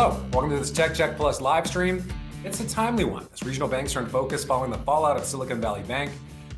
Hello, 0.00 0.10
welcome 0.32 0.50
to 0.50 0.58
this 0.58 0.70
Tech 0.70 0.94
Check 0.94 1.16
Plus 1.16 1.40
live 1.40 1.66
stream. 1.66 2.04
It's 2.44 2.60
a 2.60 2.68
timely 2.68 3.02
one 3.02 3.26
as 3.34 3.42
regional 3.42 3.66
banks 3.66 3.96
are 3.96 4.00
in 4.00 4.06
focus 4.06 4.44
following 4.44 4.70
the 4.70 4.78
fallout 4.78 5.16
of 5.16 5.24
Silicon 5.24 5.60
Valley 5.60 5.82
Bank. 5.82 6.12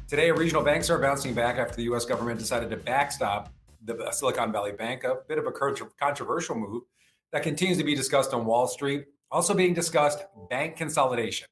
Today, 0.09 0.30
regional 0.30 0.62
banks 0.62 0.91
are 0.91 0.98
bouncing 0.98 1.32
back 1.32 1.56
after 1.56 1.74
the 1.74 1.84
U.S. 1.84 2.05
government 2.05 2.38
decided 2.38 2.68
to 2.68 2.77
backstop 2.77 3.51
the 3.82 4.10
Silicon 4.12 4.52
Valley 4.52 4.73
Bank, 4.73 5.05
a 5.05 5.20
bit 5.27 5.38
of 5.38 5.46
a 5.46 5.52
controversial 5.52 6.55
move 6.55 6.82
that 7.32 7.42
continues 7.42 7.79
to 7.79 7.84
be 7.84 7.95
discussed 7.95 8.34
on 8.34 8.45
Wall 8.45 8.66
Street. 8.66 9.06
Also 9.30 9.54
being 9.54 9.73
discussed, 9.73 10.23
bank 10.51 10.77
consolidation. 10.77 11.46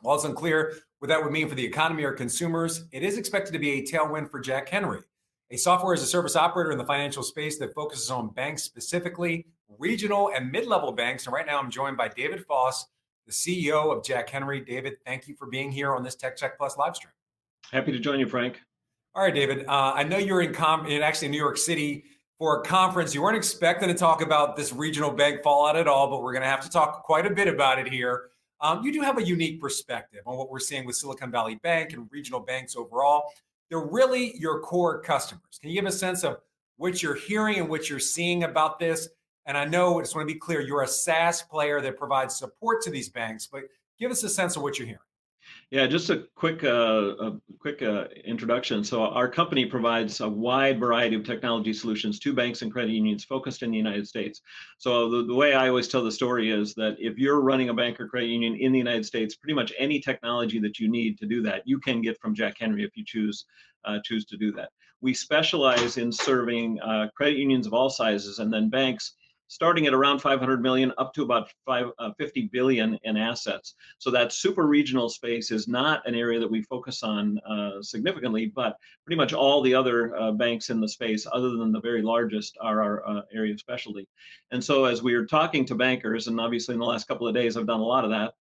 While 0.00 0.16
it's 0.16 0.24
unclear 0.24 0.74
what 0.98 1.06
that 1.06 1.22
would 1.22 1.32
mean 1.32 1.48
for 1.48 1.54
the 1.54 1.64
economy 1.64 2.02
or 2.02 2.14
consumers, 2.14 2.86
it 2.90 3.04
is 3.04 3.16
expected 3.16 3.52
to 3.52 3.60
be 3.60 3.74
a 3.74 3.82
tailwind 3.84 4.28
for 4.28 4.40
Jack 4.40 4.68
Henry, 4.70 5.02
a 5.52 5.56
software 5.56 5.94
as 5.94 6.02
a 6.02 6.06
service 6.06 6.34
operator 6.34 6.72
in 6.72 6.78
the 6.78 6.84
financial 6.84 7.22
space 7.22 7.60
that 7.60 7.74
focuses 7.74 8.10
on 8.10 8.30
banks 8.30 8.64
specifically, 8.64 9.46
regional 9.78 10.30
and 10.34 10.50
mid 10.50 10.66
level 10.66 10.92
banks. 10.92 11.26
And 11.26 11.34
right 11.34 11.46
now 11.46 11.58
I'm 11.58 11.70
joined 11.70 11.96
by 11.96 12.08
David 12.08 12.44
Foss, 12.46 12.86
the 13.26 13.32
CEO 13.32 13.96
of 13.96 14.04
Jack 14.04 14.28
Henry. 14.30 14.60
David, 14.60 14.94
thank 15.04 15.28
you 15.28 15.34
for 15.34 15.46
being 15.46 15.70
here 15.70 15.94
on 15.94 16.02
this 16.02 16.14
Tech 16.14 16.36
Check 16.36 16.58
Plus 16.58 16.76
live 16.76 16.96
stream. 16.96 17.12
Happy 17.70 17.92
to 17.92 17.98
join 17.98 18.20
you, 18.20 18.28
Frank. 18.28 18.60
All 19.14 19.22
right, 19.22 19.34
David. 19.34 19.66
Uh, 19.66 19.92
I 19.94 20.04
know 20.04 20.16
you're 20.16 20.42
in, 20.42 20.54
com- 20.54 20.86
in 20.86 21.02
actually 21.02 21.28
New 21.28 21.38
York 21.38 21.58
City 21.58 22.04
for 22.38 22.60
a 22.60 22.64
conference. 22.64 23.14
You 23.14 23.22
weren't 23.22 23.36
expecting 23.36 23.88
to 23.88 23.94
talk 23.94 24.22
about 24.22 24.56
this 24.56 24.72
regional 24.72 25.10
bank 25.10 25.42
fallout 25.42 25.76
at 25.76 25.86
all, 25.86 26.08
but 26.08 26.22
we're 26.22 26.32
going 26.32 26.42
to 26.42 26.48
have 26.48 26.62
to 26.62 26.70
talk 26.70 27.04
quite 27.04 27.26
a 27.26 27.30
bit 27.30 27.46
about 27.46 27.78
it 27.78 27.86
here. 27.86 28.30
Um, 28.60 28.82
you 28.84 28.92
do 28.92 29.00
have 29.00 29.18
a 29.18 29.22
unique 29.22 29.60
perspective 29.60 30.20
on 30.24 30.36
what 30.36 30.50
we're 30.50 30.60
seeing 30.60 30.86
with 30.86 30.96
Silicon 30.96 31.30
Valley 31.30 31.56
Bank 31.56 31.92
and 31.92 32.08
regional 32.10 32.40
banks 32.40 32.76
overall. 32.76 33.24
They're 33.68 33.80
really 33.80 34.36
your 34.38 34.60
core 34.60 35.00
customers. 35.02 35.58
Can 35.60 35.70
you 35.70 35.76
give 35.80 35.86
a 35.86 35.92
sense 35.92 36.24
of 36.24 36.38
what 36.76 37.02
you're 37.02 37.14
hearing 37.14 37.58
and 37.58 37.68
what 37.68 37.90
you're 37.90 37.98
seeing 37.98 38.44
about 38.44 38.78
this? 38.78 39.08
And 39.46 39.56
I 39.56 39.64
know, 39.64 39.98
I 39.98 40.02
just 40.02 40.14
want 40.14 40.28
to 40.28 40.32
be 40.32 40.38
clear, 40.38 40.60
you're 40.60 40.82
a 40.82 40.88
SaaS 40.88 41.42
player 41.42 41.80
that 41.80 41.96
provides 41.96 42.36
support 42.36 42.82
to 42.82 42.90
these 42.90 43.08
banks, 43.08 43.46
but 43.46 43.62
give 43.98 44.10
us 44.10 44.22
a 44.22 44.28
sense 44.28 44.56
of 44.56 44.62
what 44.62 44.78
you're 44.78 44.86
hearing. 44.86 45.00
Yeah, 45.70 45.86
just 45.86 46.10
a 46.10 46.24
quick, 46.34 46.62
uh, 46.62 47.14
a 47.18 47.32
quick 47.58 47.82
uh, 47.82 48.04
introduction. 48.24 48.84
So 48.84 49.02
our 49.02 49.28
company 49.28 49.66
provides 49.66 50.20
a 50.20 50.28
wide 50.28 50.78
variety 50.78 51.16
of 51.16 51.24
technology 51.24 51.72
solutions 51.72 52.18
to 52.20 52.32
banks 52.32 52.62
and 52.62 52.70
credit 52.70 52.92
unions 52.92 53.24
focused 53.24 53.62
in 53.62 53.70
the 53.70 53.76
United 53.76 54.06
States. 54.06 54.42
So 54.78 55.10
the, 55.10 55.24
the 55.24 55.34
way 55.34 55.54
I 55.54 55.68
always 55.68 55.88
tell 55.88 56.04
the 56.04 56.12
story 56.12 56.50
is 56.50 56.74
that 56.74 56.96
if 56.98 57.18
you're 57.18 57.40
running 57.40 57.70
a 57.70 57.74
bank 57.74 57.98
or 58.00 58.06
credit 58.06 58.28
union 58.28 58.54
in 58.54 58.70
the 58.70 58.78
United 58.78 59.04
States, 59.06 59.34
pretty 59.34 59.54
much 59.54 59.72
any 59.78 59.98
technology 59.98 60.60
that 60.60 60.78
you 60.78 60.88
need 60.88 61.18
to 61.18 61.26
do 61.26 61.42
that, 61.42 61.62
you 61.64 61.80
can 61.80 62.02
get 62.02 62.20
from 62.20 62.34
Jack 62.34 62.58
Henry 62.60 62.84
if 62.84 62.96
you 62.96 63.04
choose 63.04 63.46
uh, 63.84 63.98
choose 64.04 64.24
to 64.26 64.36
do 64.36 64.52
that. 64.52 64.70
We 65.00 65.14
specialize 65.14 65.96
in 65.96 66.12
serving 66.12 66.80
uh, 66.80 67.08
credit 67.16 67.36
unions 67.36 67.66
of 67.66 67.74
all 67.74 67.90
sizes 67.90 68.38
and 68.38 68.52
then 68.52 68.68
banks 68.68 69.14
starting 69.52 69.86
at 69.86 69.92
around 69.92 70.18
500 70.18 70.62
million 70.62 70.94
up 70.96 71.12
to 71.12 71.22
about 71.22 71.52
five, 71.66 71.90
uh, 71.98 72.10
50 72.16 72.48
billion 72.54 72.98
in 73.04 73.18
assets. 73.18 73.74
So 73.98 74.10
that 74.10 74.32
super 74.32 74.66
regional 74.66 75.10
space 75.10 75.50
is 75.50 75.68
not 75.68 76.00
an 76.08 76.14
area 76.14 76.40
that 76.40 76.50
we 76.50 76.62
focus 76.62 77.02
on 77.02 77.38
uh, 77.40 77.82
significantly, 77.82 78.46
but 78.46 78.78
pretty 79.04 79.18
much 79.18 79.34
all 79.34 79.60
the 79.60 79.74
other 79.74 80.16
uh, 80.16 80.32
banks 80.32 80.70
in 80.70 80.80
the 80.80 80.88
space, 80.88 81.26
other 81.30 81.50
than 81.50 81.70
the 81.70 81.82
very 81.82 82.00
largest, 82.00 82.56
are 82.62 82.82
our 82.82 83.06
uh, 83.06 83.22
area 83.34 83.52
of 83.52 83.60
specialty. 83.60 84.08
And 84.52 84.64
so 84.64 84.86
as 84.86 85.02
we 85.02 85.12
are 85.12 85.26
talking 85.26 85.66
to 85.66 85.74
bankers, 85.74 86.28
and 86.28 86.40
obviously 86.40 86.72
in 86.72 86.80
the 86.80 86.86
last 86.86 87.06
couple 87.06 87.28
of 87.28 87.34
days 87.34 87.58
I've 87.58 87.66
done 87.66 87.80
a 87.80 87.84
lot 87.84 88.04
of 88.04 88.10
that, 88.10 88.32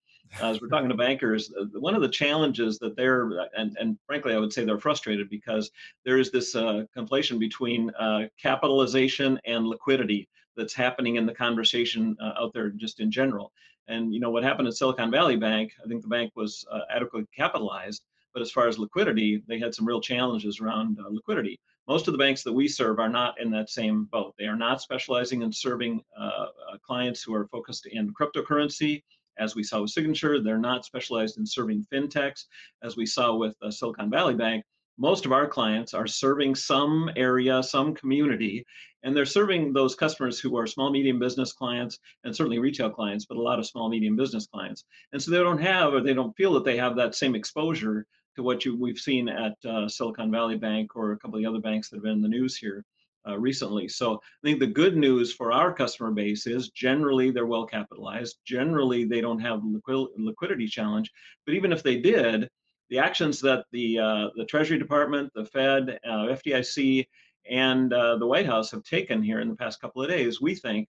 as 0.42 0.62
we're 0.62 0.70
talking 0.70 0.88
to 0.88 0.96
bankers, 0.96 1.52
uh, 1.60 1.66
one 1.78 1.94
of 1.94 2.02
the 2.02 2.08
challenges 2.08 2.80
that 2.80 2.96
they're, 2.96 3.50
and, 3.58 3.76
and 3.78 3.98
frankly, 4.08 4.34
I 4.34 4.38
would 4.38 4.54
say 4.54 4.64
they're 4.64 4.80
frustrated 4.80 5.30
because 5.30 5.72
there 6.06 6.20
is 6.20 6.32
this 6.32 6.56
uh, 6.56 6.86
conflation 6.98 7.38
between 7.38 7.90
uh, 8.00 8.28
capitalization 8.42 9.38
and 9.44 9.68
liquidity 9.68 10.30
that's 10.56 10.74
happening 10.74 11.16
in 11.16 11.26
the 11.26 11.34
conversation 11.34 12.16
uh, 12.22 12.34
out 12.40 12.54
there 12.54 12.70
just 12.70 13.00
in 13.00 13.12
general. 13.12 13.52
And 13.88 14.14
you 14.14 14.20
know 14.20 14.30
what 14.30 14.44
happened 14.44 14.68
at 14.68 14.76
Silicon 14.76 15.12
Valley 15.12 15.36
Bank? 15.36 15.74
I 15.84 15.88
think 15.88 16.02
the 16.02 16.08
bank 16.08 16.32
was 16.36 16.66
uh, 16.72 16.82
adequately 16.90 17.28
capitalized, 17.36 18.04
but 18.34 18.42
as 18.42 18.52
far 18.52 18.68
as 18.68 18.78
liquidity, 18.78 19.44
they 19.48 19.60
had 19.60 19.74
some 19.74 19.88
real 19.88 20.02
challenges 20.02 20.60
around 20.60 20.98
uh, 21.00 21.10
liquidity. 21.10 21.60
Most 21.88 22.08
of 22.08 22.14
the 22.14 22.18
banks 22.18 22.44
that 22.44 22.54
we 22.54 22.68
serve 22.68 23.00
are 23.00 23.10
not 23.10 23.40
in 23.42 23.50
that 23.52 23.70
same 23.70 24.06
boat. 24.06 24.34
They 24.38 24.46
are 24.46 24.56
not 24.56 24.82
specializing 24.82 25.42
in 25.42 25.52
serving 25.52 26.02
uh, 26.18 26.24
uh, 26.24 26.78
clients 26.86 27.24
who 27.24 27.34
are 27.34 27.48
focused 27.48 27.88
in 27.88 28.14
cryptocurrency. 28.14 29.04
As 29.40 29.56
we 29.56 29.64
saw 29.64 29.82
with 29.82 29.92
Signature, 29.92 30.42
they're 30.42 30.58
not 30.58 30.86
specialized 30.86 31.38
in 31.38 31.46
serving 31.46 31.86
fintechs, 31.92 32.46
as 32.84 32.96
we 32.96 33.06
saw 33.06 33.36
with 33.36 33.56
uh, 33.62 33.72
Silicon 33.72 34.10
Valley 34.10 34.36
Bank 34.36 34.64
most 35.02 35.26
of 35.26 35.32
our 35.32 35.48
clients 35.48 35.96
are 35.96 36.06
serving 36.06 36.54
some 36.54 37.10
area, 37.16 37.64
some 37.64 37.96
community, 37.96 38.64
and 39.02 39.18
they're 39.18 39.26
serving 39.26 39.74
those 39.74 39.96
customers 39.96 40.40
who 40.40 40.56
are 40.56 40.68
small, 40.68 40.92
medium 40.92 41.18
business 41.18 41.54
clients 41.54 41.98
and 42.24 42.36
certainly 42.36 42.60
retail 42.60 42.92
clients, 42.92 43.26
but 43.26 43.36
a 43.36 43.42
lot 43.42 43.58
of 43.58 43.66
small, 43.66 43.90
medium 43.90 44.16
business 44.16 44.46
clients. 44.46 44.86
And 45.12 45.20
so 45.20 45.32
they 45.32 45.38
don't 45.38 45.62
have 45.62 45.96
or 45.96 46.02
they 46.02 46.14
don't 46.14 46.38
feel 46.38 46.54
that 46.54 46.66
they 46.66 46.78
have 46.78 46.96
that 46.98 47.16
same 47.16 47.34
exposure 47.34 48.06
to 48.36 48.44
what 48.44 48.64
you, 48.64 48.78
we've 48.78 49.00
seen 49.00 49.28
at 49.28 49.56
uh, 49.66 49.88
Silicon 49.88 50.30
Valley 50.30 50.56
Bank 50.56 50.96
or 50.96 51.14
a 51.14 51.18
couple 51.18 51.38
of 51.38 51.42
the 51.42 51.50
other 51.50 51.60
banks 51.60 51.90
that 51.90 51.96
have 51.96 52.04
been 52.04 52.14
in 52.14 52.22
the 52.22 52.28
news 52.28 52.56
here. 52.56 52.86
Uh, 53.30 53.38
recently. 53.38 53.88
So 53.88 54.16
I 54.16 54.48
think 54.48 54.60
the 54.60 54.66
good 54.66 54.98
news 54.98 55.32
for 55.32 55.52
our 55.52 55.72
customer 55.72 56.10
base 56.10 56.48
is 56.48 56.70
generally 56.70 57.30
they're 57.30 57.46
well 57.46 57.68
capitalized. 57.68 58.40
Generally, 58.48 59.06
they 59.06 59.22
don't 59.22 59.38
have 59.38 59.64
liquid, 59.64 60.08
liquidity 60.18 60.66
challenge. 60.66 61.12
But 61.46 61.54
even 61.54 61.72
if 61.72 61.84
they 61.84 61.98
did, 61.98 62.50
the 62.92 63.00
actions 63.00 63.40
that 63.40 63.66
the 63.72 63.98
uh, 63.98 64.28
the 64.36 64.46
Treasury 64.46 64.78
Department, 64.78 65.32
the 65.34 65.46
Fed, 65.46 65.98
uh, 66.06 66.28
FDIC, 66.28 67.08
and 67.50 67.92
uh, 67.92 68.18
the 68.18 68.28
White 68.28 68.46
House 68.46 68.70
have 68.70 68.84
taken 68.84 69.24
here 69.24 69.40
in 69.40 69.50
the 69.50 69.56
past 69.56 69.82
couple 69.82 70.04
of 70.04 70.10
days, 70.10 70.42
we 70.42 70.54
think, 70.54 70.88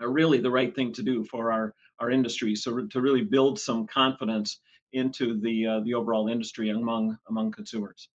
are 0.00 0.10
really 0.10 0.38
the 0.38 0.50
right 0.50 0.74
thing 0.74 0.92
to 0.94 1.02
do 1.02 1.24
for 1.24 1.52
our 1.52 1.74
our 1.98 2.10
industry. 2.10 2.54
So 2.54 2.86
to 2.86 3.00
really 3.00 3.22
build 3.22 3.58
some 3.58 3.86
confidence 3.86 4.60
into 4.92 5.38
the 5.40 5.66
uh, 5.66 5.80
the 5.80 5.92
overall 5.92 6.28
industry 6.28 6.70
among 6.70 7.18
among 7.28 7.50
consumers. 7.50 8.08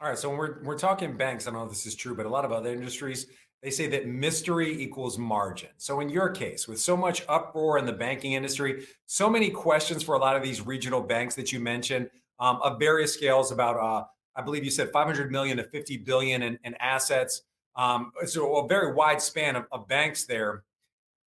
All 0.00 0.08
right. 0.08 0.18
So 0.18 0.28
when 0.28 0.36
we're 0.36 0.62
we're 0.64 0.78
talking 0.78 1.16
banks, 1.16 1.46
I 1.46 1.50
don't 1.50 1.60
know 1.60 1.66
if 1.66 1.70
this 1.70 1.86
is 1.86 1.94
true, 1.94 2.16
but 2.16 2.26
a 2.26 2.28
lot 2.28 2.44
of 2.44 2.50
other 2.50 2.72
industries 2.72 3.28
they 3.62 3.70
say 3.70 3.86
that 3.88 4.06
mystery 4.06 4.80
equals 4.82 5.18
margin. 5.18 5.70
So 5.76 6.00
in 6.00 6.08
your 6.08 6.28
case, 6.28 6.68
with 6.68 6.78
so 6.78 6.96
much 6.96 7.22
uproar 7.28 7.78
in 7.78 7.86
the 7.86 7.92
banking 7.92 8.34
industry, 8.34 8.86
so 9.06 9.30
many 9.30 9.50
questions 9.50 10.02
for 10.02 10.14
a 10.14 10.18
lot 10.18 10.36
of 10.36 10.42
these 10.42 10.60
regional 10.64 11.00
banks 11.00 11.34
that 11.36 11.52
you 11.52 11.58
mentioned, 11.58 12.10
um, 12.38 12.60
of 12.62 12.78
various 12.78 13.14
scales 13.14 13.52
about 13.52 13.76
uh, 13.76 14.04
I 14.36 14.42
believe 14.42 14.64
you 14.64 14.70
said 14.70 14.90
500 14.92 15.32
million 15.32 15.56
to 15.56 15.64
50 15.64 15.96
billion 15.98 16.42
in, 16.42 16.58
in 16.64 16.74
assets. 16.74 17.42
Um, 17.74 18.12
so 18.26 18.56
a 18.56 18.68
very 18.68 18.92
wide 18.92 19.20
span 19.20 19.56
of, 19.56 19.64
of 19.72 19.88
banks 19.88 20.24
there. 20.24 20.62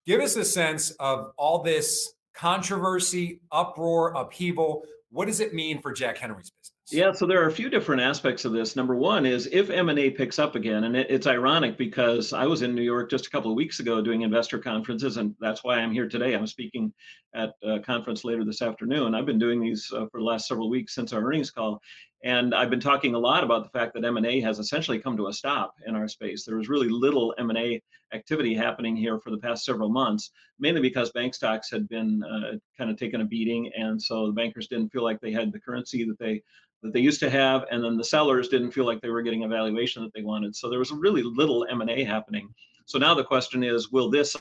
Give 0.06 0.22
us 0.22 0.36
a 0.36 0.46
sense 0.46 0.92
of 0.92 1.31
all 1.38 1.62
this 1.62 2.14
controversy, 2.34 3.42
uproar, 3.52 4.14
upheaval. 4.16 4.84
What 5.12 5.25
does 5.25 5.40
it 5.40 5.53
mean 5.53 5.81
for 5.81 5.92
Jack 5.92 6.18
Henry's 6.18 6.52
business? 6.52 6.74
Yeah, 6.92 7.12
so 7.12 7.28
there 7.28 7.44
are 7.44 7.48
a 7.48 7.52
few 7.52 7.70
different 7.70 8.02
aspects 8.02 8.46
of 8.46 8.52
this. 8.52 8.76
Number 8.76 8.96
one 8.96 9.26
is 9.26 9.48
if 9.52 9.70
M&A 9.70 10.10
picks 10.10 10.40
up 10.40 10.56
again, 10.56 10.86
and 10.86 10.96
it, 10.96 11.08
it's 11.10 11.28
ironic 11.28 11.78
because 11.78 12.34
I 12.34 12.48
was 12.48 12.64
in 12.64 12.74
New 12.74 12.82
York 12.82 13.12
just 13.12 13.28
a 13.28 13.30
couple 13.30 13.52
of 13.52 13.58
weeks 13.58 13.80
ago 13.80 14.02
doing 14.02 14.22
investor 14.22 14.58
conferences, 14.58 15.18
and 15.18 15.36
that's 15.40 15.64
why 15.64 15.78
I'm 15.78 15.91
here 15.91 16.09
today. 16.09 16.34
I'm 16.34 16.47
speaking 16.47 16.91
at 17.36 17.53
a 17.64 17.80
conference 17.80 18.24
later 18.24 18.44
this 18.44 18.64
afternoon. 18.64 19.14
I've 19.14 19.28
been 19.28 19.38
doing 19.38 19.62
these 19.62 19.91
uh, 19.94 20.08
for 20.12 20.20
the 20.20 20.26
last 20.26 20.47
several 20.47 20.70
weeks 20.70 20.96
since 20.96 21.14
our 21.14 21.24
earnings 21.24 21.52
call, 21.52 21.80
and 22.24 22.56
I've 22.56 22.72
been 22.72 22.80
talking 22.80 23.14
a 23.14 23.20
lot 23.20 23.44
about 23.44 23.64
the 23.64 23.80
fact 23.80 23.94
that 23.94 24.03
M&A 24.03 24.42
has 24.42 24.58
essentially 24.58 25.00
come 25.00 25.16
to 25.18 25.28
a 25.28 25.34
stop 25.34 25.76
in 25.85 25.96
our 25.96 26.08
space. 26.08 26.44
There 26.44 26.58
was 26.58 26.70
really 26.70 26.90
little 26.90 27.35
M&A 27.38 27.82
activity 28.14 28.56
happening 28.56 28.96
here 28.96 29.20
for 29.20 29.30
the 29.30 29.38
past 29.38 29.64
several 29.64 29.90
months, 29.90 30.32
mainly 30.59 30.82
because 30.82 31.12
bank 31.12 31.35
stocks 31.35 31.70
had 31.70 31.88
been 31.88 32.24
uh, 32.24 32.58
kind 32.78 32.90
of 32.90 32.97
taken 32.97 33.22
a 33.22 33.26
beating, 33.26 33.72
and 33.78 34.02
so 34.02 34.26
the 34.26 34.34
bankers 34.34 34.68
didn't 34.68 34.90
feel 34.90 35.03
like 35.03 35.22
they 35.22 35.32
had 35.32 35.53
the 35.53 35.59
currency 35.59 36.03
that 36.03 36.18
they 36.18 36.42
that 36.81 36.93
they 36.93 36.99
used 36.99 37.20
to 37.20 37.29
have, 37.29 37.66
and 37.72 37.84
then 37.84 37.97
the 37.97 38.03
sellers 38.03 38.47
didn't 38.47 38.72
feel 38.72 38.85
like 38.85 39.02
they 39.02 39.09
were 39.09 39.22
getting 39.22 39.43
a 39.43 39.47
valuation 39.47 40.03
that 40.03 40.14
they 40.14 40.22
wanted. 40.22 40.55
So 40.55 40.70
there 40.70 40.79
was 40.79 40.91
really 40.91 41.23
little 41.23 41.66
M&A 41.70 42.03
happening. 42.03 42.53
So 42.85 42.97
now 42.97 43.14
the 43.14 43.23
question 43.23 43.64
is, 43.64 43.91
will 43.91 44.09
this 44.09 44.35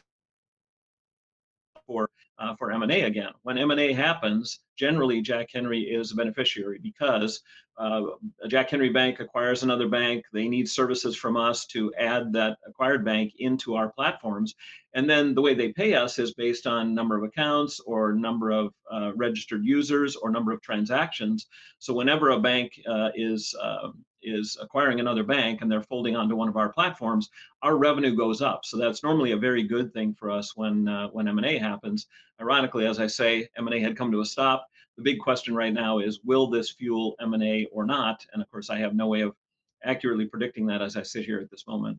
for 1.87 2.08
uh, 2.38 2.55
for 2.56 2.70
M&A 2.73 3.02
again. 3.02 3.32
When 3.43 3.58
M&A 3.58 3.93
happens, 3.93 4.61
generally 4.76 5.20
Jack 5.20 5.49
Henry 5.52 5.81
is 5.81 6.12
a 6.12 6.17
beneficiary 6.17 6.79
because 6.82 7.43
uh, 7.79 8.02
Jack 8.49 8.70
Henry 8.70 8.88
Bank 8.90 9.20
acquires 9.20 9.62
another 9.62 9.88
bank. 9.88 10.25
They 10.32 10.49
need 10.49 10.69
services 10.69 11.17
from 11.17 11.37
us 11.37 11.67
to 11.67 11.93
add 11.94 12.32
that 12.32 12.58
acquired 12.67 13.05
bank 13.05 13.35
into 13.38 13.76
our 13.76 13.90
platforms. 13.90 14.55
And 14.94 15.08
then 15.08 15.35
the 15.35 15.43
way 15.43 15.55
they 15.55 15.73
pay 15.73 15.94
us 15.94 16.19
is 16.19 16.35
based 16.35 16.67
on 16.67 16.94
number 16.94 17.17
of 17.17 17.23
accounts 17.23 17.79
or 17.81 18.12
number 18.14 18.50
of 18.50 18.75
uh, 18.91 19.12
registered 19.14 19.64
users 19.64 20.17
or 20.17 20.31
number 20.31 20.52
of 20.52 20.61
transactions. 20.61 21.46
So 21.79 21.94
whenever 21.94 22.31
a 22.31 22.41
bank 22.41 22.73
uh, 22.88 23.11
is 23.14 23.55
um, 23.62 24.05
is 24.20 24.58
acquiring 24.61 24.99
another 24.99 25.23
bank 25.23 25.62
and 25.62 25.70
they're 25.70 25.82
folding 25.82 26.17
onto 26.17 26.34
one 26.34 26.49
of 26.49 26.56
our 26.56 26.73
platforms, 26.73 27.29
our 27.62 27.76
revenue 27.76 28.17
goes 28.17 28.43
up. 28.43 28.64
So 28.64 28.76
that's 28.76 29.05
normally 29.05 29.32
a 29.32 29.37
very 29.37 29.62
good 29.62 29.93
thing 29.93 30.14
for 30.14 30.31
us 30.31 30.56
when 30.56 30.88
uh, 30.88 31.08
when 31.08 31.29
M&A 31.29 31.58
happens. 31.58 32.06
Ironically, 32.40 32.87
as 32.87 33.00
I 33.00 33.06
say, 33.06 33.49
M&A 33.56 33.81
had 33.81 33.96
come 33.96 34.12
to 34.12 34.20
a 34.20 34.25
stop. 34.25 34.67
The 34.96 35.02
big 35.02 35.19
question 35.20 35.55
right 35.55 35.73
now 35.73 35.99
is, 35.99 36.20
will 36.25 36.49
this 36.49 36.70
fuel 36.70 37.14
M&A 37.20 37.67
or 37.73 37.85
not? 37.85 38.25
And 38.32 38.43
of 38.43 38.50
course, 38.50 38.70
I 38.70 38.79
have 38.79 38.94
no 38.94 39.06
way 39.06 39.20
of 39.23 39.35
accurately 39.85 40.26
predicting 40.26 40.67
that 40.67 40.82
as 40.82 40.96
I 40.96 41.02
sit 41.02 41.25
here 41.25 41.38
at 41.38 41.50
this 41.50 41.67
moment. 41.67 41.99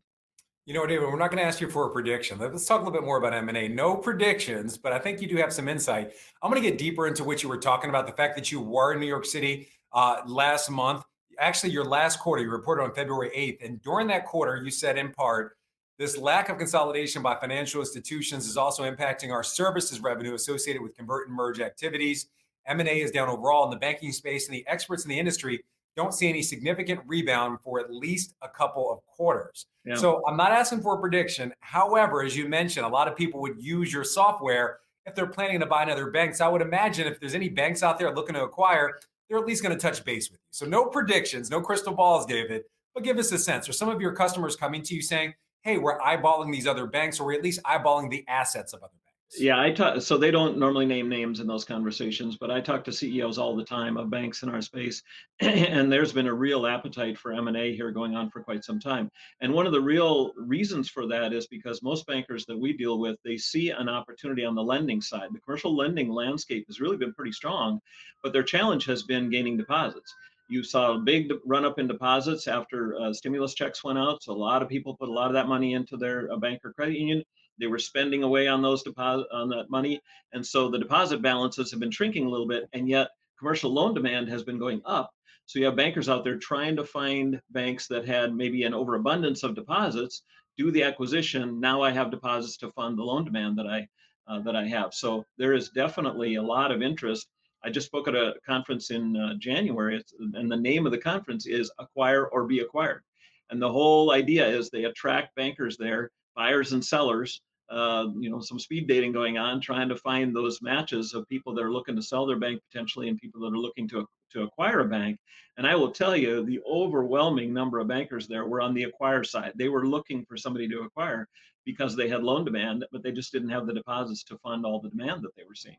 You 0.66 0.74
know, 0.74 0.86
David, 0.86 1.04
we're 1.04 1.18
not 1.18 1.30
going 1.30 1.42
to 1.42 1.46
ask 1.46 1.60
you 1.60 1.68
for 1.68 1.86
a 1.86 1.90
prediction. 1.90 2.38
Let's 2.38 2.66
talk 2.66 2.82
a 2.82 2.84
little 2.84 3.00
bit 3.00 3.06
more 3.06 3.16
about 3.16 3.32
M&A. 3.32 3.68
No 3.68 3.96
predictions, 3.96 4.76
but 4.76 4.92
I 4.92 4.98
think 4.98 5.20
you 5.20 5.28
do 5.28 5.36
have 5.36 5.52
some 5.52 5.68
insight. 5.68 6.12
I'm 6.42 6.50
going 6.50 6.62
to 6.62 6.68
get 6.68 6.78
deeper 6.78 7.06
into 7.06 7.24
what 7.24 7.42
you 7.42 7.48
were 7.48 7.58
talking 7.58 7.90
about, 7.90 8.06
the 8.06 8.12
fact 8.12 8.36
that 8.36 8.52
you 8.52 8.60
were 8.60 8.92
in 8.92 9.00
New 9.00 9.06
York 9.06 9.24
City 9.24 9.68
uh, 9.92 10.18
last 10.26 10.70
month 10.70 11.04
actually 11.40 11.72
your 11.72 11.84
last 11.84 12.20
quarter, 12.20 12.42
you 12.42 12.50
reported 12.50 12.82
on 12.82 12.94
February 12.94 13.30
8th. 13.30 13.66
And 13.66 13.82
during 13.82 14.06
that 14.08 14.26
quarter, 14.26 14.62
you 14.62 14.70
said 14.70 14.98
in 14.98 15.10
part, 15.10 15.56
this 16.00 16.16
lack 16.16 16.48
of 16.48 16.56
consolidation 16.56 17.20
by 17.20 17.34
financial 17.34 17.80
institutions 17.80 18.48
is 18.48 18.56
also 18.56 18.90
impacting 18.90 19.30
our 19.30 19.42
services 19.42 20.00
revenue 20.00 20.32
associated 20.32 20.80
with 20.80 20.96
convert 20.96 21.28
and 21.28 21.36
merge 21.36 21.60
activities. 21.60 22.30
M&A 22.66 23.02
is 23.02 23.10
down 23.10 23.28
overall 23.28 23.64
in 23.64 23.70
the 23.70 23.76
banking 23.76 24.10
space, 24.10 24.48
and 24.48 24.54
the 24.54 24.66
experts 24.66 25.04
in 25.04 25.10
the 25.10 25.18
industry 25.18 25.62
don't 25.96 26.14
see 26.14 26.26
any 26.26 26.40
significant 26.40 27.00
rebound 27.06 27.58
for 27.62 27.80
at 27.80 27.92
least 27.92 28.34
a 28.40 28.48
couple 28.48 28.90
of 28.90 29.04
quarters. 29.04 29.66
Yeah. 29.84 29.94
So 29.94 30.22
I'm 30.26 30.38
not 30.38 30.52
asking 30.52 30.80
for 30.80 30.94
a 30.94 30.98
prediction. 30.98 31.52
However, 31.60 32.22
as 32.22 32.34
you 32.34 32.48
mentioned, 32.48 32.86
a 32.86 32.88
lot 32.88 33.06
of 33.06 33.14
people 33.14 33.42
would 33.42 33.62
use 33.62 33.92
your 33.92 34.04
software 34.04 34.78
if 35.04 35.14
they're 35.14 35.26
planning 35.26 35.60
to 35.60 35.66
buy 35.66 35.82
another 35.82 36.10
bank. 36.10 36.34
So 36.34 36.46
I 36.46 36.48
would 36.48 36.62
imagine 36.62 37.08
if 37.08 37.20
there's 37.20 37.34
any 37.34 37.50
banks 37.50 37.82
out 37.82 37.98
there 37.98 38.14
looking 38.14 38.36
to 38.36 38.44
acquire, 38.44 38.98
they're 39.28 39.38
at 39.38 39.44
least 39.44 39.62
going 39.62 39.76
to 39.76 39.80
touch 39.80 40.02
base 40.02 40.30
with 40.30 40.38
you. 40.38 40.46
So 40.50 40.64
no 40.64 40.86
predictions, 40.86 41.50
no 41.50 41.60
crystal 41.60 41.92
balls, 41.92 42.24
David, 42.24 42.62
but 42.94 43.04
give 43.04 43.18
us 43.18 43.32
a 43.32 43.38
sense. 43.38 43.68
Are 43.68 43.74
some 43.74 43.90
of 43.90 44.00
your 44.00 44.12
customers 44.12 44.56
coming 44.56 44.80
to 44.84 44.94
you 44.94 45.02
saying, 45.02 45.34
hey, 45.62 45.78
we're 45.78 45.98
eyeballing 45.98 46.52
these 46.52 46.66
other 46.66 46.86
banks, 46.86 47.20
or 47.20 47.26
we're 47.26 47.34
at 47.34 47.42
least 47.42 47.62
eyeballing 47.64 48.10
the 48.10 48.24
assets 48.28 48.72
of 48.72 48.82
other 48.82 48.92
banks? 48.92 49.00
Yeah, 49.38 49.60
I 49.60 49.70
talk. 49.70 50.00
So 50.02 50.18
they 50.18 50.32
don't 50.32 50.58
normally 50.58 50.86
name 50.86 51.08
names 51.08 51.38
in 51.38 51.46
those 51.46 51.64
conversations, 51.64 52.36
but 52.36 52.50
I 52.50 52.60
talk 52.60 52.82
to 52.84 52.92
CEOs 52.92 53.38
all 53.38 53.54
the 53.54 53.64
time 53.64 53.96
of 53.96 54.10
banks 54.10 54.42
in 54.42 54.48
our 54.48 54.60
space, 54.60 55.04
and 55.40 55.90
there's 55.90 56.12
been 56.12 56.26
a 56.26 56.34
real 56.34 56.66
appetite 56.66 57.16
for 57.16 57.32
M 57.32 57.46
and 57.46 57.56
A 57.56 57.74
here 57.76 57.92
going 57.92 58.16
on 58.16 58.28
for 58.30 58.42
quite 58.42 58.64
some 58.64 58.80
time. 58.80 59.08
And 59.40 59.54
one 59.54 59.66
of 59.66 59.72
the 59.72 59.80
real 59.80 60.32
reasons 60.36 60.88
for 60.88 61.06
that 61.06 61.32
is 61.32 61.46
because 61.46 61.80
most 61.80 62.08
bankers 62.08 62.44
that 62.46 62.58
we 62.58 62.72
deal 62.72 62.98
with, 62.98 63.18
they 63.24 63.36
see 63.36 63.70
an 63.70 63.88
opportunity 63.88 64.44
on 64.44 64.56
the 64.56 64.64
lending 64.64 65.00
side. 65.00 65.28
The 65.32 65.40
commercial 65.40 65.76
lending 65.76 66.10
landscape 66.10 66.66
has 66.66 66.80
really 66.80 66.96
been 66.96 67.14
pretty 67.14 67.32
strong, 67.32 67.80
but 68.24 68.32
their 68.32 68.42
challenge 68.42 68.84
has 68.86 69.04
been 69.04 69.30
gaining 69.30 69.56
deposits. 69.56 70.12
You 70.50 70.62
saw 70.62 70.94
a 70.94 70.98
big 70.98 71.32
run 71.46 71.64
up 71.64 71.78
in 71.78 71.86
deposits 71.86 72.48
after 72.48 73.00
uh, 73.00 73.12
stimulus 73.12 73.54
checks 73.54 73.82
went 73.82 73.98
out. 73.98 74.22
So 74.22 74.32
a 74.32 74.34
lot 74.34 74.62
of 74.62 74.68
people 74.68 74.96
put 74.96 75.08
a 75.08 75.12
lot 75.12 75.28
of 75.28 75.34
that 75.34 75.48
money 75.48 75.74
into 75.74 75.96
their 75.96 76.30
uh, 76.32 76.36
bank 76.36 76.60
or 76.64 76.72
credit 76.72 76.98
union 76.98 77.24
they 77.60 77.66
were 77.66 77.78
spending 77.78 78.22
away 78.22 78.48
on 78.48 78.62
those 78.62 78.82
deposit 78.82 79.26
on 79.30 79.50
that 79.50 79.68
money, 79.68 80.00
and 80.32 80.44
so 80.44 80.70
the 80.70 80.78
deposit 80.78 81.20
balances 81.20 81.70
have 81.70 81.78
been 81.78 81.90
shrinking 81.90 82.24
a 82.24 82.30
little 82.30 82.48
bit, 82.48 82.68
and 82.72 82.88
yet 82.88 83.08
commercial 83.38 83.70
loan 83.70 83.92
demand 83.92 84.28
has 84.28 84.42
been 84.42 84.58
going 84.58 84.80
up. 84.86 85.10
So 85.44 85.58
you 85.58 85.66
have 85.66 85.76
bankers 85.76 86.08
out 86.08 86.24
there 86.24 86.38
trying 86.38 86.76
to 86.76 86.84
find 86.84 87.40
banks 87.50 87.86
that 87.88 88.06
had 88.06 88.34
maybe 88.34 88.62
an 88.64 88.72
overabundance 88.72 89.42
of 89.42 89.54
deposits, 89.54 90.22
do 90.56 90.70
the 90.70 90.82
acquisition. 90.82 91.60
Now 91.60 91.82
I 91.82 91.90
have 91.90 92.10
deposits 92.10 92.56
to 92.58 92.72
fund 92.72 92.96
the 92.96 93.02
loan 93.02 93.24
demand 93.24 93.58
that 93.58 93.66
I 93.66 93.88
uh, 94.26 94.40
that 94.40 94.56
I 94.56 94.66
have. 94.66 94.94
So 94.94 95.24
there 95.36 95.52
is 95.52 95.70
definitely 95.70 96.36
a 96.36 96.42
lot 96.42 96.72
of 96.72 96.82
interest. 96.82 97.28
I 97.62 97.70
just 97.70 97.86
spoke 97.86 98.08
at 98.08 98.14
a 98.14 98.34
conference 98.46 98.90
in 98.90 99.16
uh, 99.16 99.34
January, 99.34 100.02
and 100.34 100.50
the 100.50 100.56
name 100.56 100.86
of 100.86 100.92
the 100.92 100.98
conference 100.98 101.46
is 101.46 101.70
Acquire 101.78 102.26
or 102.26 102.46
Be 102.46 102.60
Acquired. 102.60 103.02
And 103.50 103.60
the 103.60 103.70
whole 103.70 104.12
idea 104.12 104.46
is 104.46 104.70
they 104.70 104.84
attract 104.84 105.34
bankers 105.34 105.76
there, 105.76 106.10
buyers 106.34 106.72
and 106.72 106.84
sellers, 106.84 107.42
uh, 107.70 108.06
you 108.18 108.30
know, 108.30 108.40
some 108.40 108.58
speed 108.58 108.88
dating 108.88 109.12
going 109.12 109.38
on, 109.38 109.60
trying 109.60 109.88
to 109.88 109.96
find 109.96 110.34
those 110.34 110.60
matches 110.60 111.14
of 111.14 111.28
people 111.28 111.54
that 111.54 111.64
are 111.64 111.72
looking 111.72 111.94
to 111.96 112.02
sell 112.02 112.26
their 112.26 112.38
bank 112.38 112.60
potentially 112.70 113.08
and 113.08 113.18
people 113.18 113.40
that 113.40 113.54
are 113.54 113.58
looking 113.58 113.88
to 113.88 114.06
to 114.32 114.42
acquire 114.42 114.80
a 114.80 114.88
bank. 114.88 115.18
And 115.56 115.66
I 115.66 115.74
will 115.74 115.90
tell 115.90 116.16
you, 116.16 116.44
the 116.44 116.60
overwhelming 116.68 117.52
number 117.52 117.78
of 117.78 117.88
bankers 117.88 118.26
there 118.26 118.46
were 118.46 118.60
on 118.60 118.74
the 118.74 118.84
acquire 118.84 119.24
side. 119.24 119.52
They 119.56 119.68
were 119.68 119.86
looking 119.86 120.24
for 120.24 120.36
somebody 120.36 120.68
to 120.68 120.82
acquire 120.82 121.28
because 121.64 121.94
they 121.94 122.08
had 122.08 122.22
loan 122.22 122.44
demand, 122.44 122.84
but 122.92 123.02
they 123.02 123.12
just 123.12 123.32
didn't 123.32 123.50
have 123.50 123.66
the 123.66 123.74
deposits 123.74 124.24
to 124.24 124.38
fund 124.38 124.64
all 124.64 124.80
the 124.80 124.90
demand 124.90 125.22
that 125.22 125.34
they 125.36 125.44
were 125.46 125.54
seeing. 125.54 125.76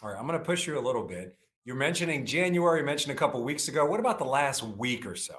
All 0.00 0.10
right, 0.10 0.18
I'm 0.18 0.26
going 0.26 0.38
to 0.38 0.44
push 0.44 0.66
you 0.66 0.78
a 0.78 0.80
little 0.80 1.02
bit. 1.02 1.36
You're 1.64 1.76
mentioning 1.76 2.24
January, 2.24 2.80
you 2.80 2.86
mentioned 2.86 3.12
a 3.12 3.18
couple 3.18 3.42
weeks 3.42 3.66
ago. 3.66 3.84
What 3.84 3.98
about 3.98 4.18
the 4.18 4.24
last 4.24 4.62
week 4.62 5.04
or 5.04 5.16
so? 5.16 5.34